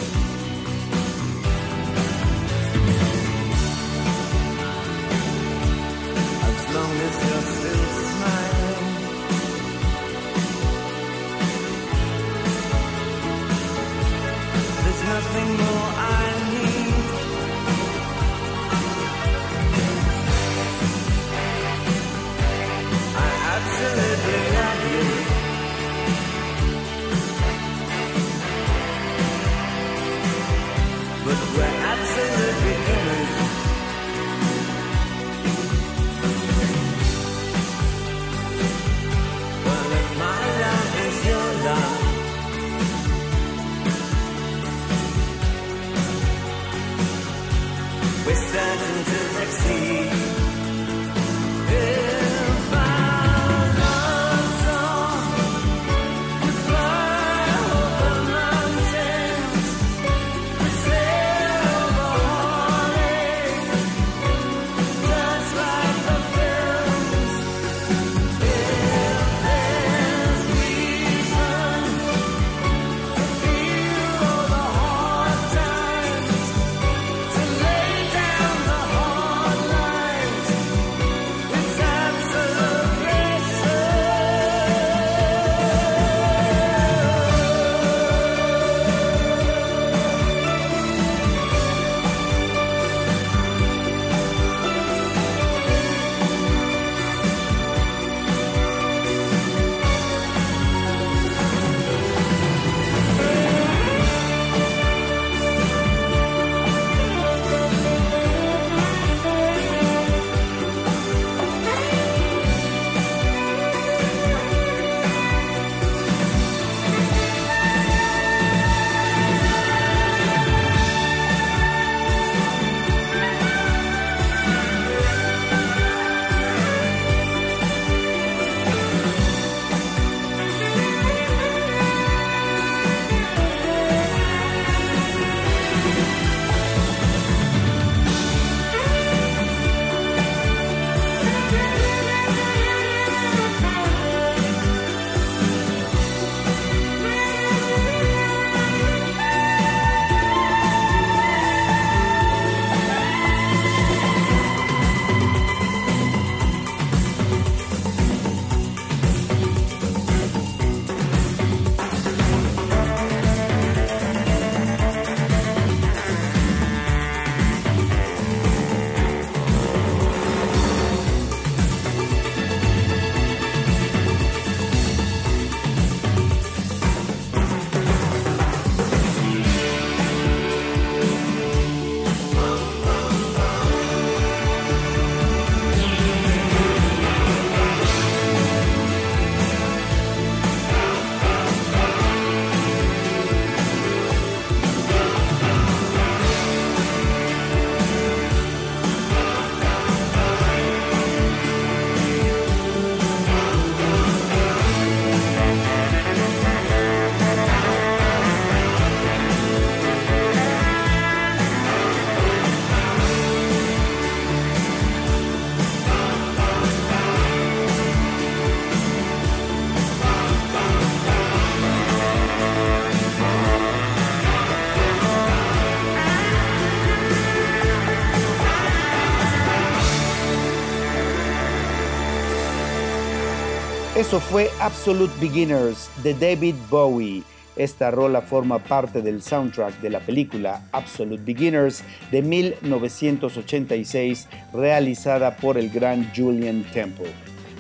Eso 234.01 234.19
fue 234.19 234.51
Absolute 234.61 235.13
Beginners 235.21 235.91
de 236.03 236.15
David 236.15 236.55
Bowie. 236.71 237.23
Esta 237.55 237.91
rola 237.91 238.23
forma 238.23 238.59
parte 238.59 239.03
del 239.03 239.21
soundtrack 239.21 239.79
de 239.83 239.91
la 239.91 240.01
película 240.01 240.63
Absolute 240.73 241.23
Beginners 241.23 241.85
de 242.11 242.23
1986 242.23 244.27
realizada 244.55 245.37
por 245.37 245.59
el 245.59 245.69
gran 245.69 246.11
Julian 246.17 246.65
Temple. 246.73 247.13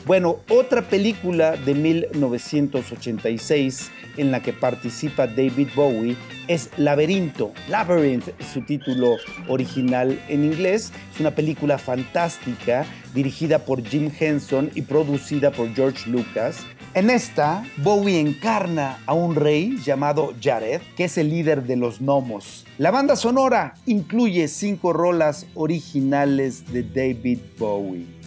Bueno, 0.06 0.38
otra 0.48 0.82
película 0.82 1.56
de 1.56 1.74
1986 1.74 3.90
en 4.16 4.32
la 4.32 4.42
que 4.42 4.52
participa 4.52 5.26
David 5.26 5.68
Bowie 5.74 6.16
es 6.48 6.70
Laberinto. 6.78 7.52
Labyrinth 7.68 8.28
es 8.38 8.46
su 8.46 8.62
título 8.62 9.16
original 9.46 10.18
en 10.28 10.44
inglés. 10.44 10.92
Es 11.14 11.20
una 11.20 11.32
película 11.32 11.78
fantástica 11.78 12.86
dirigida 13.14 13.60
por 13.60 13.84
Jim 13.84 14.10
Henson 14.18 14.70
y 14.74 14.82
producida 14.82 15.50
por 15.50 15.72
George 15.74 16.08
Lucas. 16.08 16.58
En 16.94 17.08
esta, 17.08 17.64
Bowie 17.76 18.18
encarna 18.18 18.98
a 19.06 19.12
un 19.12 19.36
rey 19.36 19.78
llamado 19.84 20.34
Jared, 20.42 20.80
que 20.96 21.04
es 21.04 21.18
el 21.18 21.30
líder 21.30 21.64
de 21.64 21.76
los 21.76 22.00
gnomos. 22.00 22.66
La 22.78 22.90
banda 22.90 23.14
sonora 23.14 23.74
incluye 23.86 24.48
cinco 24.48 24.92
rolas 24.92 25.46
originales 25.54 26.72
de 26.72 26.82
David 26.82 27.38
Bowie. 27.58 28.19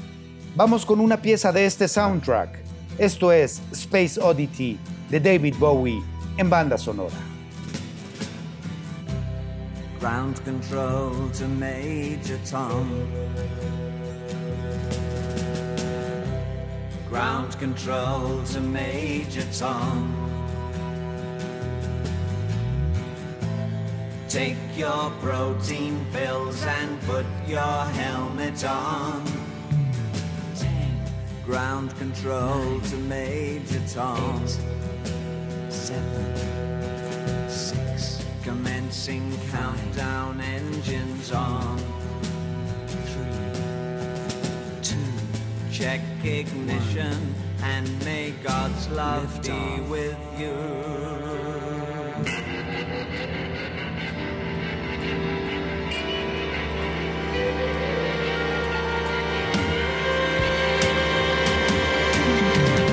Vamos 0.56 0.86
con 0.86 1.00
una 1.00 1.20
pieza 1.20 1.52
de 1.52 1.66
este 1.66 1.88
soundtrack. 1.88 2.60
Esto 3.00 3.32
es 3.32 3.60
Space 3.72 4.22
Oddity 4.22 4.78
de 5.10 5.20
David 5.20 5.56
Bowie 5.58 6.00
en 6.38 6.48
banda 6.48 6.78
sonora. 6.78 7.16
Ground 10.00 10.40
control 10.46 11.32
to 11.32 11.48
Major 11.48 12.38
Tom. 12.48 12.88
Ground 17.10 17.58
control 17.58 18.44
to 18.54 18.62
Major 18.62 19.46
Tom. 19.58 20.14
Take 24.30 24.58
your 24.78 25.12
protein 25.20 26.06
pills 26.12 26.64
and 26.64 27.02
put 27.08 27.26
your 27.48 27.86
helmet 27.96 28.64
on. 28.64 29.53
Ground 31.46 31.96
control 31.98 32.80
to 32.80 32.96
Major 32.98 33.82
Tom. 33.94 34.48
seven, 35.70 37.50
six. 37.50 38.24
Commencing 38.44 39.38
countdown, 39.52 40.40
engines 40.40 41.32
on. 41.34 41.78
Three, 42.88 43.62
two. 44.82 44.96
Check 45.72 46.02
ignition 46.24 47.36
and 47.62 48.06
may 48.06 48.32
God's 48.44 48.88
love 48.90 49.42
be 49.42 49.82
with 49.90 50.18
you. 50.40 51.23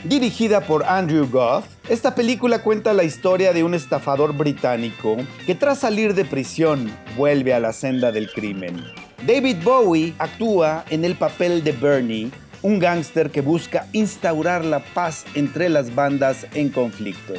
Dirigida 0.02 0.62
por 0.62 0.82
Andrew 0.82 1.28
Goff, 1.30 1.64
esta 1.88 2.16
película 2.16 2.60
cuenta 2.60 2.92
la 2.92 3.04
historia 3.04 3.52
de 3.52 3.62
un 3.62 3.74
estafador 3.74 4.36
británico 4.36 5.16
que 5.46 5.54
tras 5.54 5.78
salir 5.78 6.12
de 6.14 6.24
prisión 6.24 6.90
vuelve 7.16 7.54
a 7.54 7.60
la 7.60 7.72
senda 7.72 8.10
del 8.10 8.32
crimen. 8.32 8.82
David 9.26 9.56
Bowie 9.64 10.14
actúa 10.18 10.84
en 10.88 11.04
el 11.04 11.16
papel 11.16 11.64
de 11.64 11.72
Bernie, 11.72 12.30
un 12.62 12.78
gángster 12.78 13.32
que 13.32 13.40
busca 13.40 13.88
instaurar 13.92 14.64
la 14.64 14.78
paz 14.78 15.24
entre 15.34 15.68
las 15.68 15.92
bandas 15.96 16.46
en 16.54 16.68
conflicto. 16.68 17.34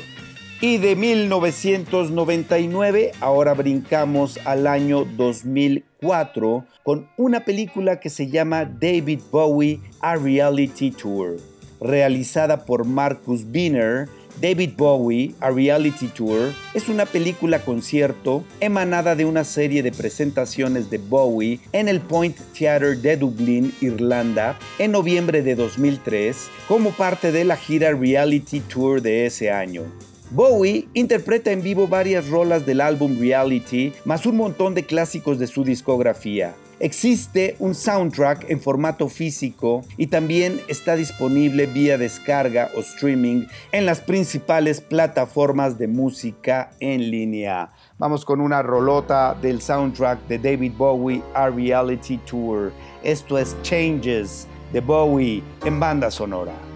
Y 0.59 0.79
de 0.79 0.97
1999 0.97 3.13
ahora 3.21 3.53
brincamos 3.53 4.37
al 4.43 4.67
año 4.67 5.05
2004 5.05 6.65
con 6.83 7.07
una 7.15 7.45
película 7.45 8.01
que 8.01 8.09
se 8.09 8.27
llama 8.27 8.65
David 8.65 9.21
Bowie 9.31 9.79
A 10.01 10.17
Reality 10.17 10.91
Tour. 10.91 11.37
Realizada 11.79 12.65
por 12.65 12.83
Marcus 12.83 13.49
Biner, 13.49 14.09
David 14.41 14.71
Bowie, 14.77 15.33
A 15.39 15.49
Reality 15.49 16.07
Tour, 16.07 16.53
es 16.75 16.89
una 16.89 17.05
película 17.05 17.59
concierto 17.59 18.43
emanada 18.59 19.15
de 19.15 19.25
una 19.25 19.43
serie 19.43 19.81
de 19.81 19.91
presentaciones 19.91 20.89
de 20.91 20.99
Bowie 20.99 21.59
en 21.71 21.87
el 21.87 22.01
Point 22.01 22.37
Theatre 22.57 22.95
de 22.95 23.17
Dublín, 23.17 23.73
Irlanda, 23.81 24.57
en 24.77 24.91
noviembre 24.91 25.41
de 25.41 25.55
2003, 25.55 26.49
como 26.67 26.91
parte 26.91 27.31
de 27.31 27.45
la 27.45 27.57
gira 27.57 27.91
Reality 27.93 28.59
Tour 28.59 29.01
de 29.01 29.25
ese 29.25 29.49
año. 29.49 29.83
Bowie 30.29 30.87
interpreta 30.93 31.51
en 31.51 31.63
vivo 31.63 31.87
varias 31.87 32.27
rolas 32.27 32.65
del 32.65 32.81
álbum 32.81 33.17
Reality, 33.17 33.93
más 34.05 34.25
un 34.25 34.37
montón 34.37 34.75
de 34.75 34.83
clásicos 34.83 35.39
de 35.39 35.47
su 35.47 35.63
discografía. 35.63 36.53
Existe 36.79 37.55
un 37.57 37.73
soundtrack 37.73 38.51
en 38.51 38.61
formato 38.61 39.09
físico 39.09 39.83
y 39.97 40.07
también 40.07 40.61
está 40.67 40.95
disponible 40.95 41.65
vía 41.65 41.97
descarga 41.97 42.69
o 42.75 42.81
streaming 42.81 43.47
en 43.71 43.87
las 43.87 43.99
principales 43.99 44.79
plataformas 44.79 45.79
de 45.79 45.87
música 45.87 46.69
en 46.79 47.09
línea. 47.09 47.71
Vamos 47.97 48.23
con 48.23 48.39
una 48.39 48.61
rolota 48.61 49.35
del 49.41 49.59
soundtrack 49.59 50.27
de 50.27 50.37
David 50.37 50.73
Bowie 50.77 51.23
A 51.33 51.49
Reality 51.49 52.17
Tour. 52.29 52.71
Esto 53.03 53.39
es 53.39 53.59
Changes 53.63 54.47
de 54.71 54.79
Bowie 54.79 55.41
en 55.65 55.79
banda 55.79 56.11
sonora. 56.11 56.66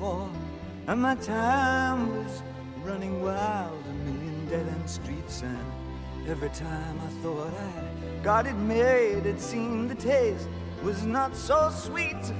And 0.00 1.02
my 1.02 1.14
time 1.14 2.16
was 2.16 2.42
running 2.82 3.22
wild, 3.22 3.84
a 3.86 3.92
million 4.10 4.46
dead 4.48 4.66
end 4.66 4.88
streets. 4.88 5.42
And 5.42 5.58
every 6.26 6.48
time 6.48 6.98
I 7.04 7.22
thought 7.22 7.52
I'd 7.52 8.22
got 8.22 8.46
it 8.46 8.54
made, 8.54 9.26
it 9.26 9.38
seemed 9.38 9.90
the 9.90 9.94
taste 9.94 10.48
was 10.82 11.04
not 11.04 11.36
so 11.36 11.70
sweet. 11.70 12.32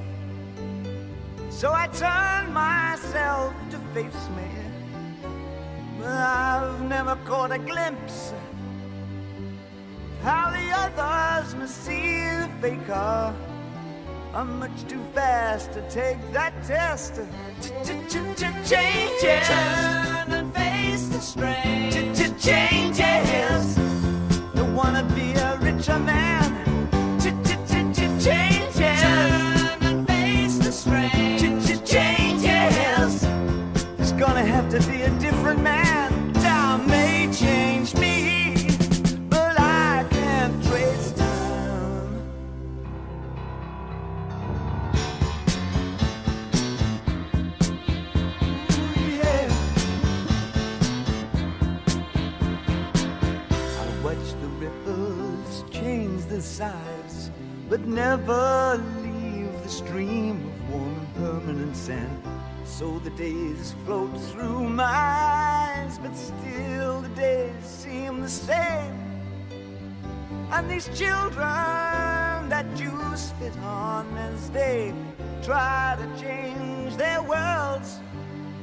So 1.51 1.71
I 1.71 1.87
turned 1.89 2.55
myself 2.55 3.53
to 3.73 3.79
face 3.93 4.29
me. 4.37 4.49
But 5.99 6.09
I've 6.09 6.81
never 6.81 7.17
caught 7.27 7.53
a 7.53 7.59
glimpse 7.59 8.33
of 8.33 10.25
how 10.25 10.51
the 10.51 10.67
others 10.73 11.55
must 11.57 11.85
see 11.85 12.23
the 12.23 12.49
faker. 12.63 13.35
I'm 14.33 14.61
much 14.61 14.85
too 14.87 15.03
fast 15.13 15.73
to 15.73 15.83
take 15.91 16.19
that 16.33 16.53
test. 16.65 17.15
Changes. 18.69 19.49
Turn 19.49 20.33
and 20.33 20.55
face 20.55 21.09
the 21.09 21.21
strain. 21.21 22.15
Changes. 22.39 23.75
Don't 24.55 24.75
wanna 24.75 25.03
be 25.15 25.33
a 25.33 25.59
richer 25.59 25.99
man. 25.99 26.40
These 70.81 70.99
children 70.99 72.49
that 72.49 72.65
you 72.77 72.91
spit 73.15 73.57
on 73.59 74.07
as 74.17 74.51
they 74.51 74.93
try 75.43 75.97
to 75.99 76.07
change 76.21 76.97
their 76.97 77.23
worlds 77.23 78.01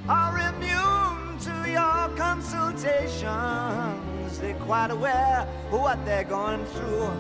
are 0.10 0.38
immune 0.50 1.38
to 1.40 1.70
your 1.70 2.10
consultations. 2.18 4.40
They're 4.40 4.56
quite 4.56 4.92
aware 4.92 5.48
of 5.72 5.80
what 5.80 6.04
they're 6.06 6.24
going 6.24 6.66
through. 6.66 7.12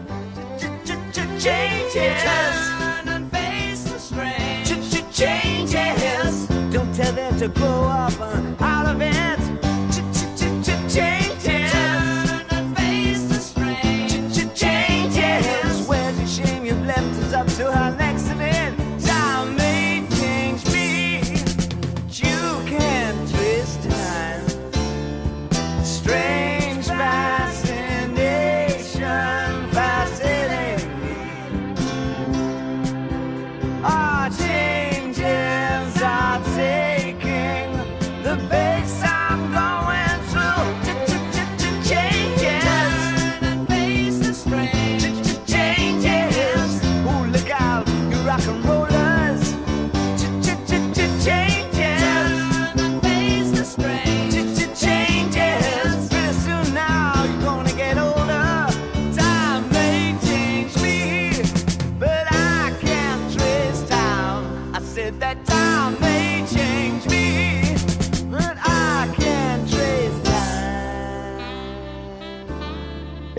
Changes. 1.40 2.24
Turn 2.24 3.08
and 3.08 3.32
face 3.32 3.84
the 3.84 4.00
strain. 4.00 4.66
Changes. 5.12 6.48
Don't 6.72 6.94
tell 6.96 7.14
them 7.14 7.38
to 7.40 7.48
grow 7.50 7.84
up 7.84 8.20
uh, 8.20 8.42
out 8.60 8.88
of 8.88 9.00
it. 9.02 9.47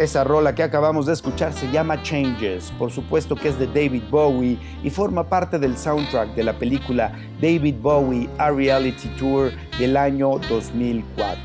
Esa 0.08 0.24
rola 0.24 0.54
que 0.54 0.62
acabamos 0.62 1.04
de 1.04 1.12
escuchar 1.12 1.52
se 1.52 1.70
llama 1.70 2.02
Changes, 2.02 2.72
por 2.78 2.90
supuesto 2.90 3.36
que 3.36 3.48
es 3.48 3.58
de 3.58 3.66
David 3.66 4.04
Bowie 4.10 4.56
y 4.82 4.88
forma 4.88 5.22
parte 5.22 5.58
del 5.58 5.76
soundtrack 5.76 6.34
de 6.34 6.44
la 6.44 6.54
película 6.54 7.12
David 7.42 7.74
Bowie 7.82 8.26
A 8.38 8.50
Reality 8.50 9.06
Tour 9.18 9.52
del 9.78 9.98
año 9.98 10.38
2004. 10.48 11.38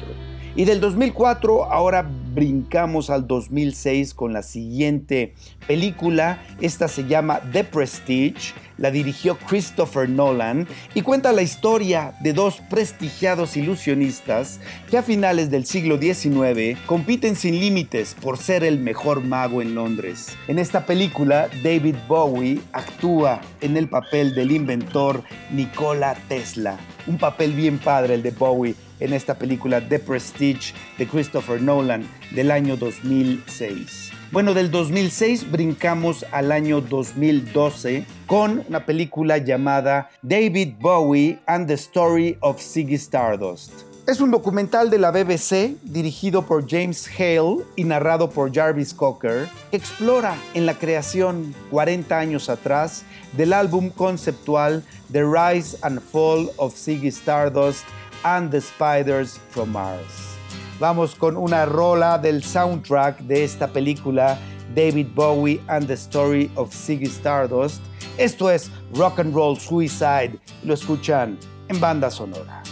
Y 0.56 0.64
del 0.64 0.80
2004 0.80 1.66
ahora 1.66 2.10
brincamos 2.34 3.10
al 3.10 3.28
2006 3.28 4.14
con 4.14 4.34
la 4.34 4.44
siguiente 4.44 5.34
película. 5.68 6.44
Esta 6.62 6.88
se 6.88 7.08
llama 7.08 7.42
The 7.52 7.64
Prestige, 7.64 8.54
la 8.78 8.92
dirigió 8.92 9.38
Christopher 9.38 10.10
Nolan 10.10 10.68
y 10.96 11.02
cuenta 11.02 11.32
la 11.32 11.42
historia 11.42 12.16
de 12.22 12.34
dos 12.34 12.62
prestigiados 12.70 13.56
ilusionistas 13.56 14.60
que 14.90 14.98
a 14.98 15.04
finales 15.04 15.50
del 15.52 15.66
siglo 15.66 16.00
XIX 16.00 16.80
compiten 16.86 17.36
sin 17.36 17.60
límites 17.60 18.16
por 18.20 18.38
ser 18.38 18.64
el 18.64 18.80
mejor 18.80 19.24
mago 19.24 19.62
en 19.62 19.76
Londres. 19.76 20.36
En 20.48 20.60
esta 20.60 20.86
película, 20.86 21.50
David 21.64 21.96
Bowie 22.08 22.60
actúa 22.72 23.42
en 23.62 23.78
el 23.78 23.88
papel 23.88 24.34
del 24.34 24.52
inventor 24.52 25.24
Nikola 25.52 26.16
Tesla. 26.28 26.78
Un 27.06 27.18
papel 27.18 27.54
bien 27.54 27.80
padre 27.80 28.16
el 28.16 28.24
de 28.24 28.32
Bowie 28.32 28.76
en 29.00 29.14
esta 29.14 29.36
película 29.36 29.88
The 29.88 30.00
Prestige 30.00 30.74
de 30.98 31.08
Christopher 31.08 31.62
Nolan 31.62 32.08
del 32.32 32.52
año 32.52 32.78
2006. 32.78 34.12
Bueno, 34.32 34.54
del 34.54 34.72
2006 34.72 35.52
brincamos 35.52 36.26
al 36.32 36.52
año 36.52 36.82
2012 36.82 38.06
con 38.26 38.64
una 38.68 38.86
película 38.86 39.38
llamada 39.38 40.10
David 40.22 40.74
Bowie 40.80 41.40
and 41.46 41.68
the 41.68 41.76
Story 41.76 42.38
of 42.42 42.60
Ziggy 42.60 42.96
Stardust. 42.96 43.72
Es 44.06 44.20
un 44.20 44.32
documental 44.32 44.90
de 44.90 45.00
la 45.00 45.12
BBC 45.12 45.78
dirigido 45.82 46.46
por 46.46 46.70
James 46.70 47.08
Hale 47.18 47.64
y 47.78 47.86
narrado 47.86 48.30
por 48.30 48.54
Jarvis 48.54 48.94
Cocker 48.94 49.48
que 49.72 49.78
explora 49.78 50.36
en 50.54 50.66
la 50.66 50.74
creación 50.74 51.56
40 51.72 52.20
años 52.20 52.50
atrás 52.50 53.04
del 53.38 53.54
álbum 53.54 53.90
conceptual 53.90 54.84
The 55.14 55.24
Rise 55.24 55.78
and 55.84 56.02
Fall 56.02 56.50
of 56.58 56.76
Ziggy 56.76 57.08
Stardust 57.08 57.86
and 58.24 58.52
the 58.52 58.62
Spiders 58.62 59.40
from 59.50 59.72
Mars. 59.72 60.38
Vamos 60.80 61.16
con 61.16 61.38
una 61.38 61.66
rola 61.66 62.18
del 62.18 62.44
soundtrack 62.44 63.20
de 63.22 63.44
esta 63.44 63.68
película, 63.68 64.38
David 64.76 65.14
Bowie 65.16 65.62
and 65.68 65.88
the 65.88 65.96
Story 65.96 66.52
of 66.56 66.74
Ziggy 66.74 67.08
Stardust. 67.08 67.82
Esto 68.18 68.50
es 68.50 68.70
Rock 68.94 69.20
and 69.20 69.34
Roll 69.34 69.58
Suicide. 69.58 70.40
Lo 70.64 70.74
escuchan 70.74 71.38
en 71.70 71.80
banda 71.80 72.10
sonora. 72.10 72.64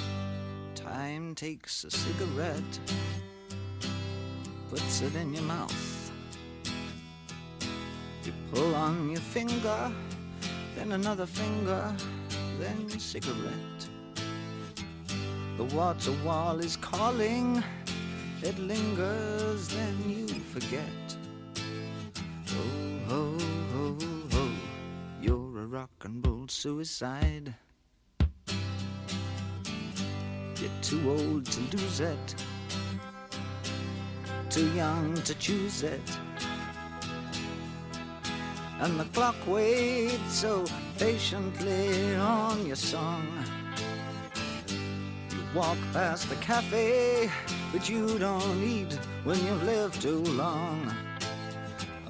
Time 0.76 1.34
takes 1.36 1.86
a 1.86 1.91
cigarette, 1.91 2.80
puts 4.70 5.02
it 5.02 5.16
in 5.16 5.34
your 5.34 5.43
mouth. 5.43 5.74
You 8.24 8.34
pull 8.54 8.76
on 8.76 9.10
your 9.10 9.22
finger, 9.22 9.91
then 10.76 10.91
another 10.91 11.26
finger, 11.26 11.95
then 12.60 12.89
cigarette. 12.99 13.70
The 15.62 15.76
water 15.76 16.14
wall 16.26 16.59
is 16.59 16.76
calling, 16.76 17.64
it 18.41 18.57
lingers, 18.57 19.68
then 19.68 19.95
you 20.09 20.28
forget. 20.28 21.05
Oh, 22.49 22.99
ho, 23.07 23.38
ho, 23.72 23.97
ho, 24.32 24.49
you're 25.22 25.59
a 25.59 25.68
rock 25.68 25.91
and 26.01 26.26
roll 26.26 26.47
suicide. 26.47 27.53
You're 30.57 30.82
too 30.82 31.07
old 31.07 31.45
to 31.45 31.78
lose 31.78 31.99
it, 31.99 32.36
too 34.49 34.68
young 34.72 35.14
to 35.14 35.36
choose 35.36 35.84
it. 35.84 36.18
And 38.80 38.99
the 38.99 39.05
clock 39.14 39.36
waits 39.45 40.34
so 40.34 40.66
patiently 40.97 42.16
on 42.16 42.66
your 42.66 42.76
song. 42.76 43.28
Walk 45.54 45.78
past 45.91 46.30
the 46.30 46.36
cafe, 46.36 47.30
but 47.74 47.89
you 47.89 48.18
don't 48.18 48.64
eat 48.64 48.93
when 49.24 49.38
you've 49.45 49.64
lived 49.64 50.02
too 50.02 50.24
long. 50.24 50.93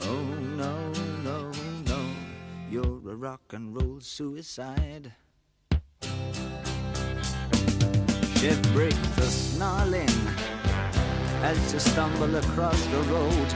Oh 0.01 0.23
no, 0.55 0.75
no, 1.23 1.51
no, 1.87 1.99
you're 2.69 3.11
a 3.11 3.15
rock 3.15 3.41
and 3.51 3.75
roll 3.75 3.99
suicide. 3.99 5.11
Shit 8.35 8.61
breaks 8.73 9.07
the 9.15 9.27
snarling 9.27 10.09
as 11.41 11.73
you 11.73 11.79
stumble 11.79 12.35
across 12.35 12.85
the 12.87 13.01
road. 13.13 13.49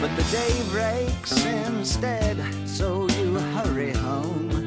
But 0.00 0.14
the 0.16 0.24
day 0.30 0.62
breaks 0.70 1.44
instead, 1.44 2.36
so 2.66 3.08
you 3.08 3.34
hurry 3.34 3.92
home. 3.92 4.61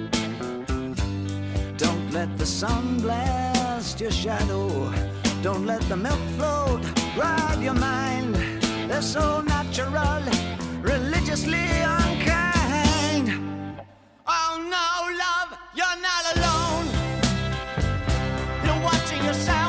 Let 2.15 2.37
the 2.37 2.45
sun 2.45 3.01
blast 3.01 3.99
your 3.99 4.09
shadow. 4.09 4.69
Don't 5.43 5.65
let 5.65 5.81
the 5.89 5.97
milk 5.97 6.23
float 6.37 6.81
ride 7.17 7.59
your 7.61 7.73
mind. 7.73 8.35
They're 8.89 9.01
so 9.01 9.41
natural, 9.41 10.23
religiously 10.81 11.67
unkind. 11.97 13.27
Oh 14.25 14.53
no, 14.75 14.87
love, 15.23 15.59
you're 15.75 15.99
not 16.09 16.23
alone. 16.35 16.85
You're 18.63 18.81
watching 18.89 19.21
yourself, 19.25 19.64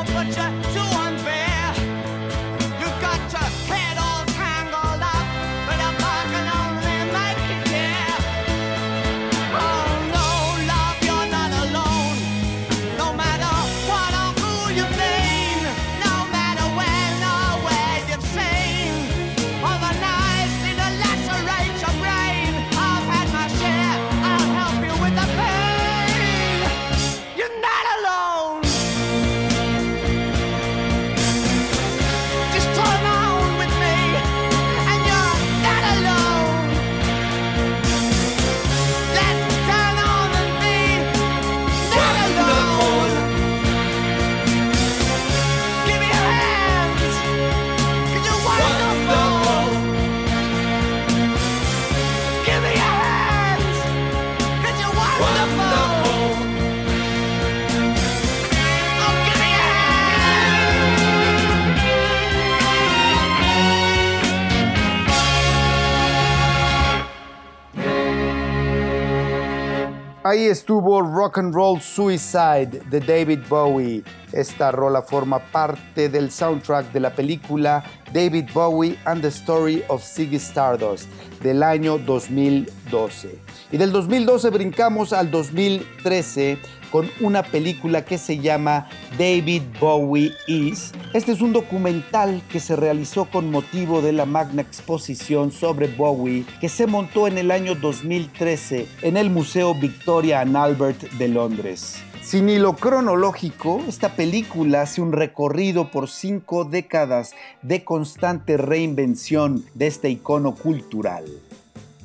Ahí 70.28 70.46
estuvo 70.46 71.02
Rock 71.02 71.38
and 71.38 71.54
Roll 71.54 71.80
Suicide 71.80 72.82
de 72.90 72.98
David 72.98 73.42
Bowie. 73.48 74.02
Esta 74.32 74.72
rola 74.72 75.00
forma 75.00 75.38
parte 75.38 76.08
del 76.08 76.32
soundtrack 76.32 76.90
de 76.90 76.98
la 76.98 77.14
película 77.14 77.84
David 78.12 78.46
Bowie 78.52 78.98
and 79.04 79.22
the 79.22 79.28
Story 79.28 79.84
of 79.86 80.02
Ziggy 80.02 80.34
Stardust 80.40 81.08
del 81.44 81.62
año 81.62 81.98
2012. 81.98 83.38
Y 83.70 83.76
del 83.76 83.92
2012 83.92 84.50
brincamos 84.50 85.12
al 85.12 85.30
2013 85.30 86.58
con 86.96 87.10
una 87.20 87.42
película 87.42 88.06
que 88.06 88.16
se 88.16 88.38
llama 88.38 88.88
David 89.18 89.60
Bowie 89.78 90.32
Is. 90.46 90.92
Este 91.12 91.32
es 91.32 91.42
un 91.42 91.52
documental 91.52 92.40
que 92.50 92.58
se 92.58 92.74
realizó 92.74 93.26
con 93.26 93.50
motivo 93.50 94.00
de 94.00 94.14
la 94.14 94.24
magna 94.24 94.62
exposición 94.62 95.52
sobre 95.52 95.88
Bowie 95.88 96.46
que 96.58 96.70
se 96.70 96.86
montó 96.86 97.28
en 97.28 97.36
el 97.36 97.50
año 97.50 97.74
2013 97.74 98.88
en 99.02 99.18
el 99.18 99.28
Museo 99.28 99.74
Victoria 99.74 100.40
and 100.40 100.56
Albert 100.56 101.02
de 101.18 101.28
Londres. 101.28 101.98
Sin 102.22 102.48
hilo 102.48 102.76
cronológico, 102.76 103.82
esta 103.86 104.16
película 104.16 104.80
hace 104.80 105.02
un 105.02 105.12
recorrido 105.12 105.90
por 105.90 106.08
cinco 106.08 106.64
décadas 106.64 107.34
de 107.60 107.84
constante 107.84 108.56
reinvención 108.56 109.66
de 109.74 109.88
este 109.88 110.08
icono 110.08 110.54
cultural. 110.54 111.26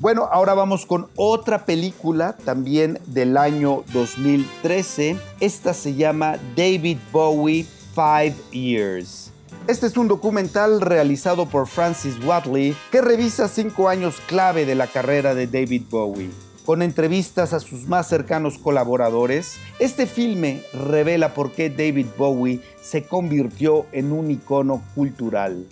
Bueno, 0.02 0.28
ahora 0.32 0.54
vamos 0.54 0.84
con 0.84 1.06
otra 1.14 1.64
película 1.64 2.36
también 2.44 2.98
del 3.06 3.36
año 3.36 3.84
2013. 3.92 5.16
Esta 5.38 5.74
se 5.74 5.94
llama 5.94 6.38
David 6.56 6.98
Bowie 7.12 7.64
Five 7.94 8.34
Years. 8.50 9.30
Este 9.68 9.86
es 9.86 9.96
un 9.96 10.08
documental 10.08 10.80
realizado 10.80 11.46
por 11.46 11.68
Francis 11.68 12.16
Watley 12.24 12.74
que 12.90 13.00
revisa 13.00 13.46
cinco 13.46 13.88
años 13.88 14.20
clave 14.26 14.66
de 14.66 14.74
la 14.74 14.88
carrera 14.88 15.36
de 15.36 15.46
David 15.46 15.84
Bowie. 15.88 16.32
Con 16.66 16.82
entrevistas 16.82 17.52
a 17.52 17.60
sus 17.60 17.86
más 17.86 18.08
cercanos 18.08 18.58
colaboradores, 18.58 19.58
este 19.78 20.06
filme 20.06 20.64
revela 20.72 21.32
por 21.32 21.52
qué 21.52 21.70
David 21.70 22.06
Bowie 22.18 22.60
se 22.82 23.04
convirtió 23.04 23.86
en 23.92 24.10
un 24.10 24.32
icono 24.32 24.82
cultural. 24.96 25.64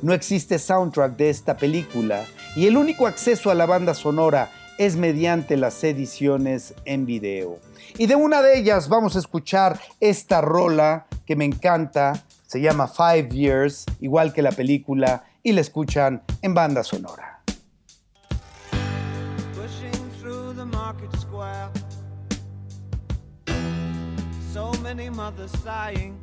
No 0.00 0.14
existe 0.14 0.58
soundtrack 0.58 1.16
de 1.16 1.28
esta 1.28 1.58
película 1.58 2.24
y 2.56 2.66
el 2.66 2.76
único 2.76 3.06
acceso 3.06 3.50
a 3.50 3.54
la 3.54 3.66
banda 3.66 3.94
sonora 3.94 4.50
es 4.78 4.96
mediante 4.96 5.56
las 5.56 5.82
ediciones 5.84 6.74
en 6.84 7.06
video. 7.06 7.58
Y 7.98 8.06
de 8.06 8.16
una 8.16 8.42
de 8.42 8.58
ellas 8.58 8.88
vamos 8.88 9.16
a 9.16 9.18
escuchar 9.18 9.80
esta 10.00 10.40
rola 10.40 11.06
que 11.26 11.36
me 11.36 11.44
encanta, 11.44 12.24
se 12.46 12.60
llama 12.60 12.88
Five 12.88 13.30
Years, 13.30 13.84
igual 14.00 14.32
que 14.32 14.42
la 14.42 14.52
película, 14.52 15.24
y 15.42 15.52
la 15.52 15.60
escuchan 15.60 16.22
en 16.42 16.54
banda 16.54 16.82
sonora. 16.82 17.30
So 24.52 24.70
many 24.84 25.10
mothers 25.10 25.50
sighing. 25.64 26.16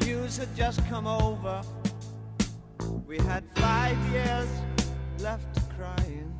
News 0.00 0.40
just 0.56 0.80
come 0.90 1.06
over. 1.06 1.62
We 3.08 3.16
had 3.18 3.42
five 3.56 3.96
years 4.12 4.48
left 5.18 5.58
crying. 5.76 6.32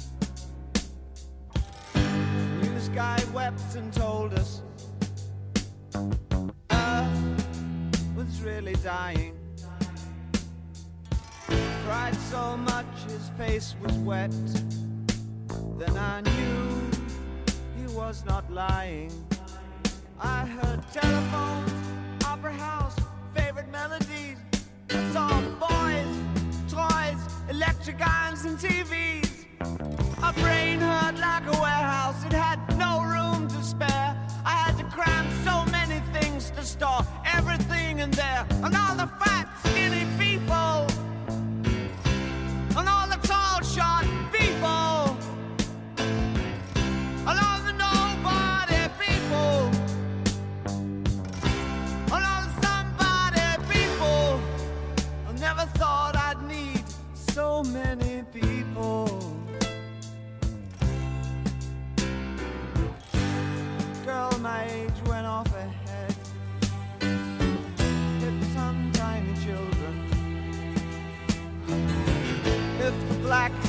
News 2.60 2.88
guy 2.90 3.20
wept 3.32 3.74
and 3.74 3.92
told 3.92 4.34
us 4.34 4.62
Earth 6.70 8.14
was 8.14 8.42
really 8.42 8.74
dying 8.84 9.34
cried 11.88 12.14
so 12.16 12.54
much 12.54 12.84
his 13.06 13.30
face 13.38 13.74
was 13.80 13.94
wet. 14.00 14.30
Then 15.78 15.96
I 15.96 16.20
knew 16.20 16.90
he 17.78 17.86
was 17.96 18.26
not 18.26 18.44
lying. 18.52 19.10
I 20.20 20.44
heard 20.44 20.82
telephones, 20.92 21.72
opera 22.26 22.52
house, 22.52 22.96
favorite 23.34 23.70
melodies. 23.72 24.36
Boys, 24.88 25.14
toys, 25.14 25.37
electric 27.48 28.00
irons, 28.06 28.44
and 28.44 28.58
TVs. 28.58 29.46
My 30.20 30.32
brain 30.32 30.80
hurt 30.80 31.16
like 31.18 31.46
a 31.46 31.60
warehouse, 31.60 32.24
it 32.24 32.32
had 32.32 32.58
no 32.78 33.02
room 33.02 33.48
to 33.48 33.62
spare. 33.62 34.16
I 34.44 34.50
had 34.50 34.76
to 34.78 34.84
cram 34.84 35.26
so 35.44 35.64
many 35.70 36.00
things 36.12 36.50
to 36.50 36.62
store 36.62 37.06
everything 37.24 38.00
in 38.00 38.10
there, 38.12 38.46
and 38.50 38.74
all 38.76 38.94
the 38.96 39.10
fat, 39.20 39.48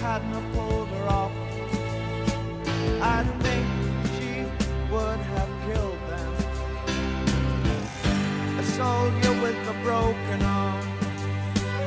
hadn't 0.10 0.34
have 0.34 0.54
pulled 0.56 0.88
her 0.88 1.08
off, 1.08 1.32
I 3.00 3.24
think 3.44 3.68
she 4.16 4.32
would 4.92 5.22
have 5.36 5.52
killed 5.68 6.02
them. 6.10 6.32
A 8.58 8.64
soldier 8.80 9.34
with 9.44 9.60
a 9.70 9.76
broken 9.84 10.42
arm 10.42 10.82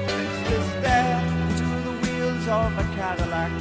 fixed 0.07 0.47
his 0.53 0.65
stare 0.77 1.21
to 1.59 1.67
the 1.87 1.95
wheels 2.03 2.47
of 2.47 2.71
a 2.79 2.87
Cadillac. 2.95 3.53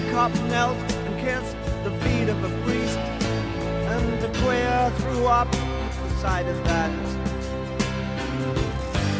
A 0.00 0.10
cop 0.12 0.34
knelt 0.50 0.76
and 1.06 1.16
kissed 1.24 1.56
the 1.82 1.92
feet 2.02 2.28
of 2.28 2.38
a 2.44 2.50
priest, 2.64 2.98
and 3.94 4.20
the 4.20 4.28
queer 4.40 4.92
threw 4.98 5.24
up 5.24 5.50
beside 5.50 6.44
his 6.44 6.60
that. 6.68 6.90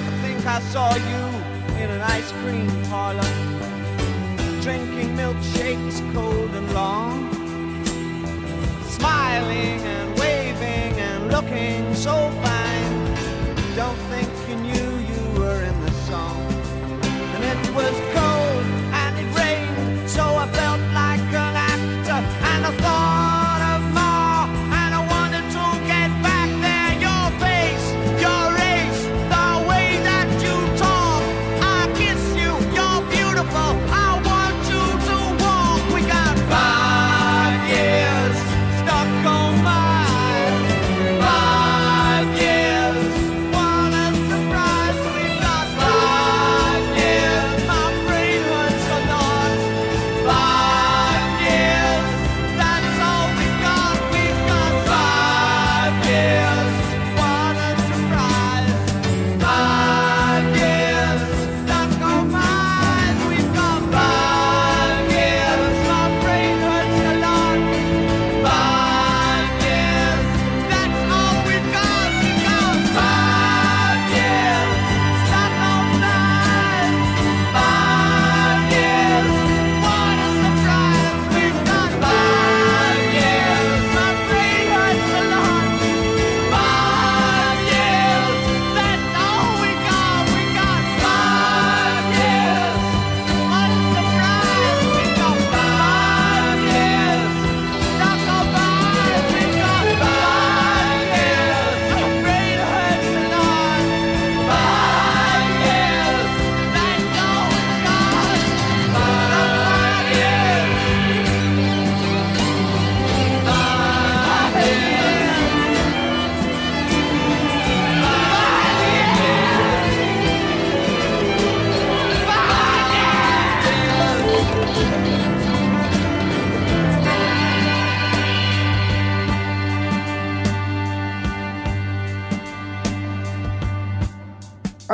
I 0.09 0.13
think 0.21 0.45
I 0.45 0.61
saw 0.61 0.95
you 0.95 1.44
in 1.85 1.91
an 1.91 2.01
ice 2.01 2.33
cream 2.41 2.71
parlor, 2.85 3.21
drinking 4.63 5.15
milkshakes 5.15 6.01
cold 6.15 6.51
and 6.55 6.73
long, 6.73 7.31
smiling 8.85 9.81
and 9.95 10.19
waving 10.19 10.99
and 10.99 11.31
looking 11.31 11.95
so 11.95 12.31
fine. 12.43 12.54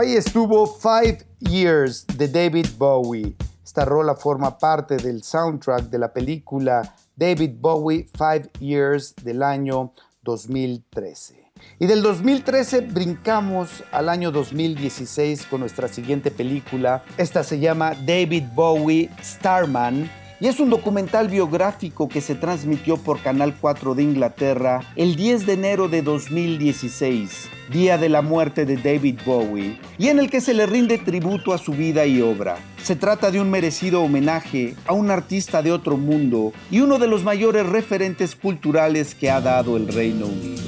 Ahí 0.00 0.16
estuvo 0.16 0.66
Five 0.66 1.26
Years 1.40 2.06
de 2.06 2.26
David 2.26 2.68
Bowie. 2.78 3.36
Esta 3.62 3.84
rola 3.84 4.14
forma 4.14 4.56
parte 4.56 4.96
del 4.96 5.22
soundtrack 5.22 5.90
de 5.90 5.98
la 5.98 6.10
película 6.10 6.94
David 7.14 7.56
Bowie 7.60 8.08
Five 8.16 8.48
Years 8.60 9.14
del 9.22 9.42
año 9.42 9.92
2013. 10.22 11.52
Y 11.78 11.84
del 11.86 12.00
2013 12.00 12.80
brincamos 12.80 13.84
al 13.92 14.08
año 14.08 14.30
2016 14.30 15.44
con 15.44 15.60
nuestra 15.60 15.86
siguiente 15.86 16.30
película. 16.30 17.04
Esta 17.18 17.44
se 17.44 17.58
llama 17.58 17.92
David 18.06 18.44
Bowie 18.54 19.10
Starman 19.22 20.10
y 20.40 20.46
es 20.46 20.58
un 20.58 20.70
documental 20.70 21.28
biográfico 21.28 22.08
que 22.08 22.22
se 22.22 22.34
transmitió 22.34 22.96
por 22.96 23.20
Canal 23.20 23.54
4 23.60 23.94
de 23.94 24.02
Inglaterra 24.02 24.80
el 24.96 25.14
10 25.14 25.46
de 25.46 25.52
enero 25.52 25.88
de 25.88 26.00
2016, 26.00 27.48
día 27.70 27.98
de 27.98 28.08
la 28.08 28.22
muerte 28.22 28.64
de 28.64 28.76
David 28.76 29.20
Bowie, 29.26 29.78
y 29.98 30.08
en 30.08 30.18
el 30.18 30.30
que 30.30 30.40
se 30.40 30.54
le 30.54 30.64
rinde 30.66 30.96
tributo 30.96 31.52
a 31.52 31.58
su 31.58 31.72
vida 31.72 32.06
y 32.06 32.22
obra. 32.22 32.56
Se 32.82 32.96
trata 32.96 33.30
de 33.30 33.40
un 33.40 33.50
merecido 33.50 34.02
homenaje 34.02 34.74
a 34.86 34.94
un 34.94 35.10
artista 35.10 35.62
de 35.62 35.72
otro 35.72 35.98
mundo 35.98 36.52
y 36.70 36.80
uno 36.80 36.98
de 36.98 37.06
los 37.06 37.22
mayores 37.22 37.66
referentes 37.66 38.34
culturales 38.34 39.14
que 39.14 39.30
ha 39.30 39.42
dado 39.42 39.76
el 39.76 39.88
Reino 39.88 40.26
Unido. 40.26 40.62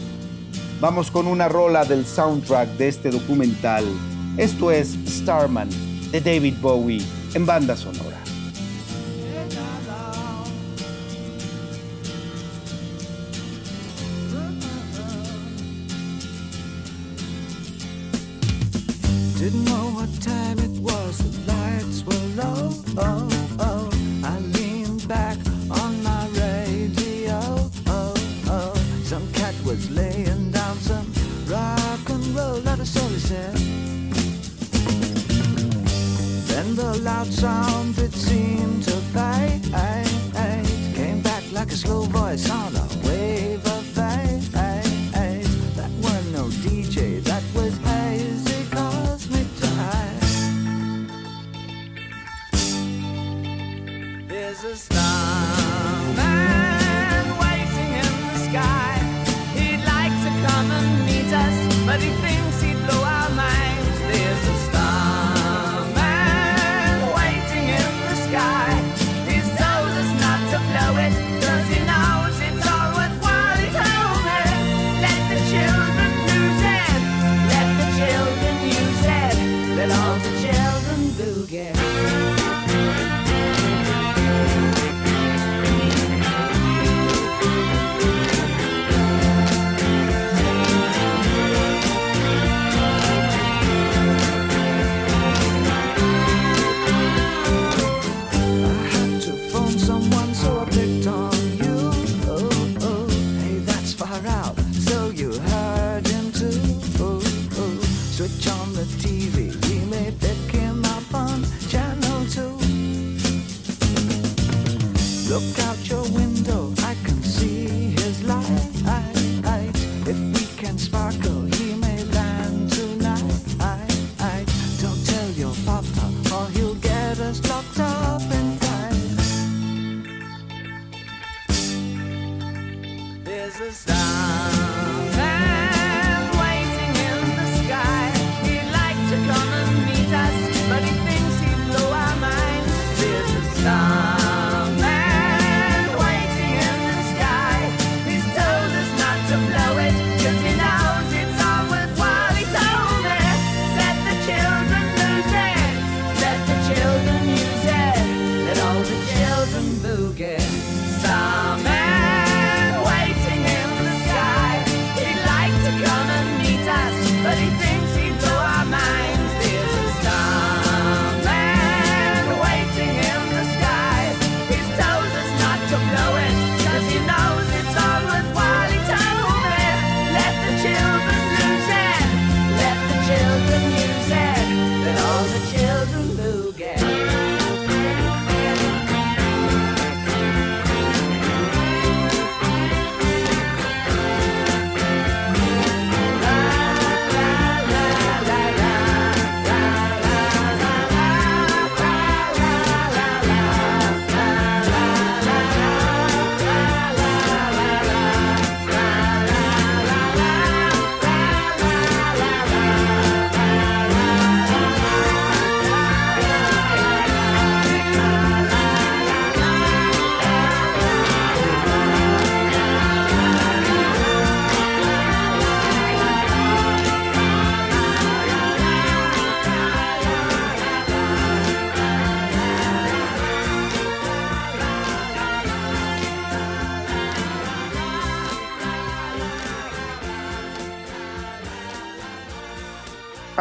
Vamos 0.81 1.11
con 1.11 1.27
una 1.27 1.49
rola 1.49 1.85
del 1.85 2.05
soundtrack 2.05 2.69
de 2.77 2.89
este 2.89 3.11
documental. 3.11 3.85
Esto 4.37 4.71
es 4.71 4.99
Starman 5.07 5.69
de 6.11 6.21
David 6.21 6.57
Bowie 6.61 7.03
en 7.35 7.47
banda 7.47 7.77
sonora. 7.77 8.22
Didn't 19.43 19.65
know 19.65 19.91
what 19.97 20.23
time 20.23 20.57
it 20.61 20.71
was, 20.81 21.19
the 21.19 21.53
lights 21.53 22.05
were 22.05 22.27
low. 22.41 22.71
Oh, 22.97 23.29
oh. 23.59 23.91
I 24.23 24.39
leaned 24.39 25.09
back 25.09 25.37
on 25.69 26.01
my 26.05 26.29
radio. 26.29 27.41
Oh, 27.89 28.15
oh. 28.47 28.73
Some 29.03 29.27
cat 29.33 29.57
was 29.65 29.91
laying 29.91 30.53
down 30.53 30.77
some 30.77 31.13
rock 31.49 32.09
and 32.09 32.25
roll, 32.37 32.61
not 32.61 32.79
a 32.79 32.87
soul 32.87 33.09
he 33.09 33.19
said. 33.19 33.57
Then 36.47 36.77
the 36.77 37.01
loud 37.03 37.27
sound 37.27 37.99
it 37.99 38.13
seemed 38.13 38.85
to 38.85 38.97
fade. 39.13 39.65
Came 40.95 41.21
back 41.21 41.43
like 41.51 41.73
a 41.73 41.77
slow 41.77 42.03
voice 42.03 42.49
on 42.49 42.77
a 42.77 42.92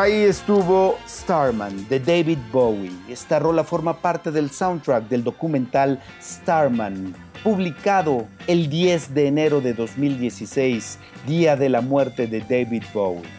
Ahí 0.02 0.24
estuvo 0.24 0.98
Starman 1.08 1.88
de 1.88 2.00
David 2.00 2.40
Bowie. 2.52 2.92
Esta 3.08 3.38
rola 3.38 3.64
forma 3.64 4.02
parte 4.02 4.32
del 4.32 4.50
soundtrack 4.50 5.08
del 5.08 5.24
documental 5.24 6.02
Starman, 6.20 7.14
publicado 7.44 8.28
el 8.48 8.68
10 8.68 9.14
de 9.14 9.28
enero 9.28 9.62
de 9.62 9.76
2016, 9.76 10.98
día 11.28 11.56
de 11.56 11.70
la 11.70 11.82
muerte 11.82 12.26
de 12.26 12.40
David 12.40 12.82
Bowie. 12.92 13.30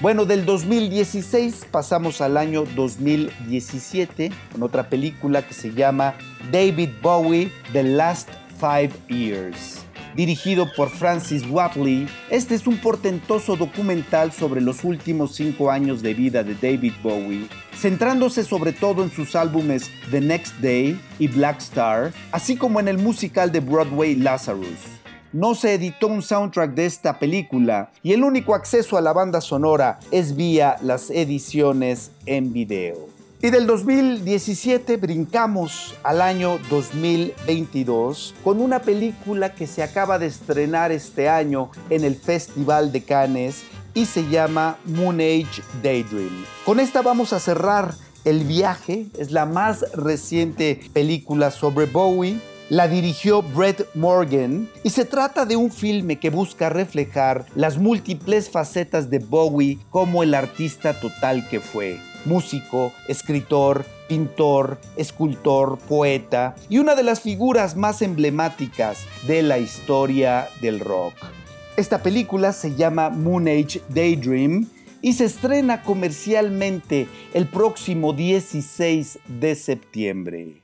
Bueno, 0.00 0.26
del 0.26 0.44
2016 0.44 1.68
pasamos 1.70 2.20
al 2.20 2.36
año 2.36 2.64
2017 2.76 4.30
con 4.52 4.62
otra 4.64 4.90
película 4.90 5.40
que 5.40 5.54
se 5.54 5.72
llama 5.72 6.16
David 6.52 6.90
Bowie, 7.00 7.50
The 7.72 7.82
Last 7.82 8.28
Five 8.60 8.90
Years 9.08 9.87
dirigido 10.18 10.66
por 10.74 10.90
Francis 10.90 11.44
Watley. 11.48 12.08
Este 12.28 12.56
es 12.56 12.66
un 12.66 12.76
portentoso 12.78 13.54
documental 13.54 14.32
sobre 14.32 14.60
los 14.60 14.82
últimos 14.82 15.36
cinco 15.36 15.70
años 15.70 16.02
de 16.02 16.12
vida 16.12 16.42
de 16.42 16.56
David 16.56 16.94
Bowie, 17.04 17.46
centrándose 17.72 18.42
sobre 18.42 18.72
todo 18.72 19.04
en 19.04 19.12
sus 19.12 19.36
álbumes 19.36 19.92
The 20.10 20.20
Next 20.20 20.56
Day 20.56 21.00
y 21.20 21.28
Black 21.28 21.58
Star, 21.60 22.12
así 22.32 22.56
como 22.56 22.80
en 22.80 22.88
el 22.88 22.98
musical 22.98 23.52
de 23.52 23.60
Broadway 23.60 24.16
Lazarus. 24.16 24.98
No 25.32 25.54
se 25.54 25.74
editó 25.74 26.08
un 26.08 26.22
soundtrack 26.22 26.74
de 26.74 26.86
esta 26.86 27.20
película 27.20 27.92
y 28.02 28.12
el 28.12 28.24
único 28.24 28.56
acceso 28.56 28.98
a 28.98 29.00
la 29.00 29.12
banda 29.12 29.40
sonora 29.40 30.00
es 30.10 30.34
vía 30.34 30.78
las 30.82 31.10
ediciones 31.10 32.10
en 32.26 32.52
video. 32.52 33.17
Y 33.40 33.50
del 33.50 33.68
2017 33.68 34.96
brincamos 34.96 35.94
al 36.02 36.22
año 36.22 36.58
2022 36.70 38.34
con 38.42 38.60
una 38.60 38.80
película 38.80 39.54
que 39.54 39.68
se 39.68 39.84
acaba 39.84 40.18
de 40.18 40.26
estrenar 40.26 40.90
este 40.90 41.28
año 41.28 41.70
en 41.88 42.02
el 42.02 42.16
Festival 42.16 42.90
de 42.90 43.04
Cannes 43.04 43.62
y 43.94 44.06
se 44.06 44.28
llama 44.28 44.78
Moon 44.86 45.20
Age 45.20 45.62
Daydream. 45.84 46.44
Con 46.66 46.80
esta 46.80 47.00
vamos 47.00 47.32
a 47.32 47.38
cerrar 47.38 47.94
el 48.24 48.42
viaje, 48.42 49.06
es 49.16 49.30
la 49.30 49.46
más 49.46 49.84
reciente 49.92 50.80
película 50.92 51.52
sobre 51.52 51.86
Bowie. 51.86 52.40
La 52.70 52.88
dirigió 52.88 53.42
Brett 53.42 53.88
Morgan 53.94 54.68
y 54.82 54.90
se 54.90 55.04
trata 55.04 55.46
de 55.46 55.54
un 55.54 55.70
filme 55.70 56.18
que 56.18 56.30
busca 56.30 56.70
reflejar 56.70 57.46
las 57.54 57.78
múltiples 57.78 58.50
facetas 58.50 59.08
de 59.10 59.20
Bowie 59.20 59.78
como 59.90 60.24
el 60.24 60.34
artista 60.34 60.92
total 61.00 61.48
que 61.48 61.60
fue 61.60 61.98
músico, 62.28 62.92
escritor, 63.08 63.84
pintor, 64.06 64.78
escultor, 64.96 65.78
poeta 65.78 66.54
y 66.68 66.78
una 66.78 66.94
de 66.94 67.02
las 67.02 67.20
figuras 67.20 67.76
más 67.76 68.02
emblemáticas 68.02 69.04
de 69.26 69.42
la 69.42 69.58
historia 69.58 70.48
del 70.60 70.80
rock. 70.80 71.14
Esta 71.76 72.02
película 72.02 72.52
se 72.52 72.74
llama 72.74 73.10
Moon 73.10 73.48
Age 73.48 73.80
Daydream 73.88 74.66
y 75.00 75.14
se 75.14 75.24
estrena 75.24 75.82
comercialmente 75.82 77.08
el 77.32 77.46
próximo 77.46 78.12
16 78.12 79.20
de 79.26 79.54
septiembre. 79.54 80.62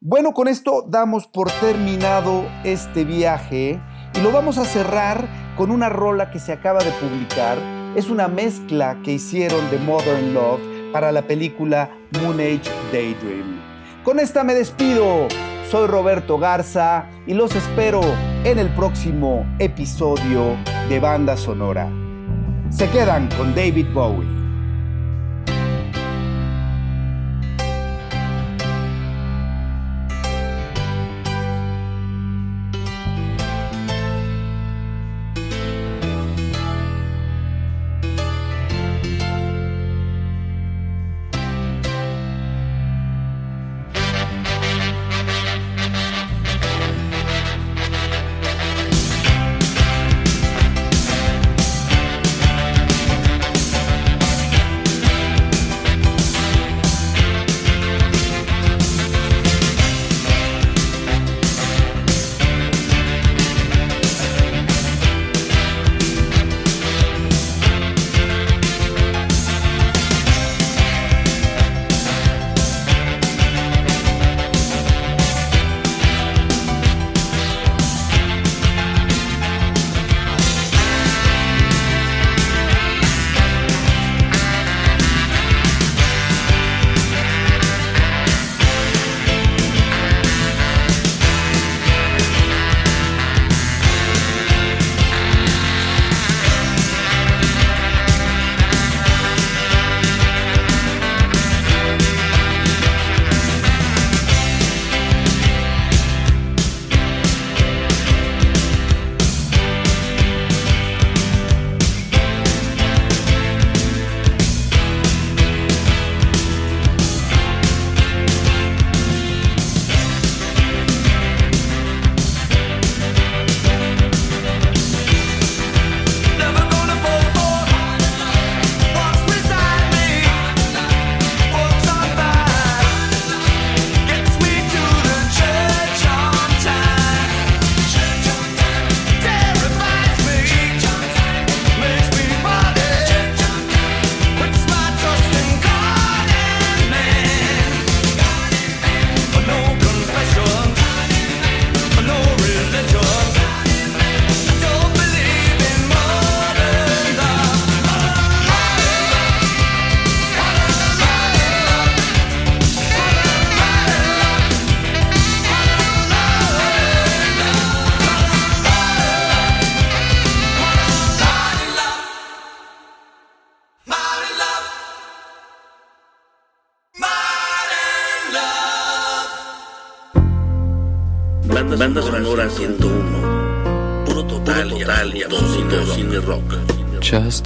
Bueno, 0.00 0.32
con 0.34 0.46
esto 0.46 0.84
damos 0.86 1.26
por 1.26 1.50
terminado 1.52 2.44
este 2.64 3.04
viaje 3.04 3.80
y 4.14 4.20
lo 4.20 4.30
vamos 4.30 4.58
a 4.58 4.64
cerrar 4.64 5.26
con 5.56 5.70
una 5.70 5.88
rola 5.88 6.30
que 6.30 6.38
se 6.38 6.52
acaba 6.52 6.84
de 6.84 6.90
publicar 6.92 7.58
es 7.96 8.10
una 8.10 8.28
mezcla 8.28 9.00
que 9.02 9.12
hicieron 9.12 9.70
de 9.70 9.78
Modern 9.78 10.34
Love 10.34 10.75
para 10.96 11.12
la 11.12 11.20
película 11.20 11.90
Moon 12.22 12.40
Age 12.40 12.70
Daydream. 12.90 13.60
Con 14.02 14.18
esta 14.18 14.42
me 14.44 14.54
despido. 14.54 15.28
Soy 15.70 15.88
Roberto 15.88 16.38
Garza 16.38 17.04
y 17.26 17.34
los 17.34 17.54
espero 17.54 18.00
en 18.44 18.58
el 18.58 18.70
próximo 18.70 19.44
episodio 19.58 20.56
de 20.88 20.98
Banda 20.98 21.36
Sonora. 21.36 21.90
Se 22.70 22.88
quedan 22.88 23.28
con 23.36 23.54
David 23.54 23.88
Bowie. 23.92 24.45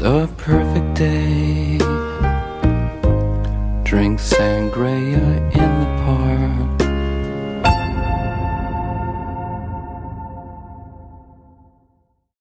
A 0.03 0.30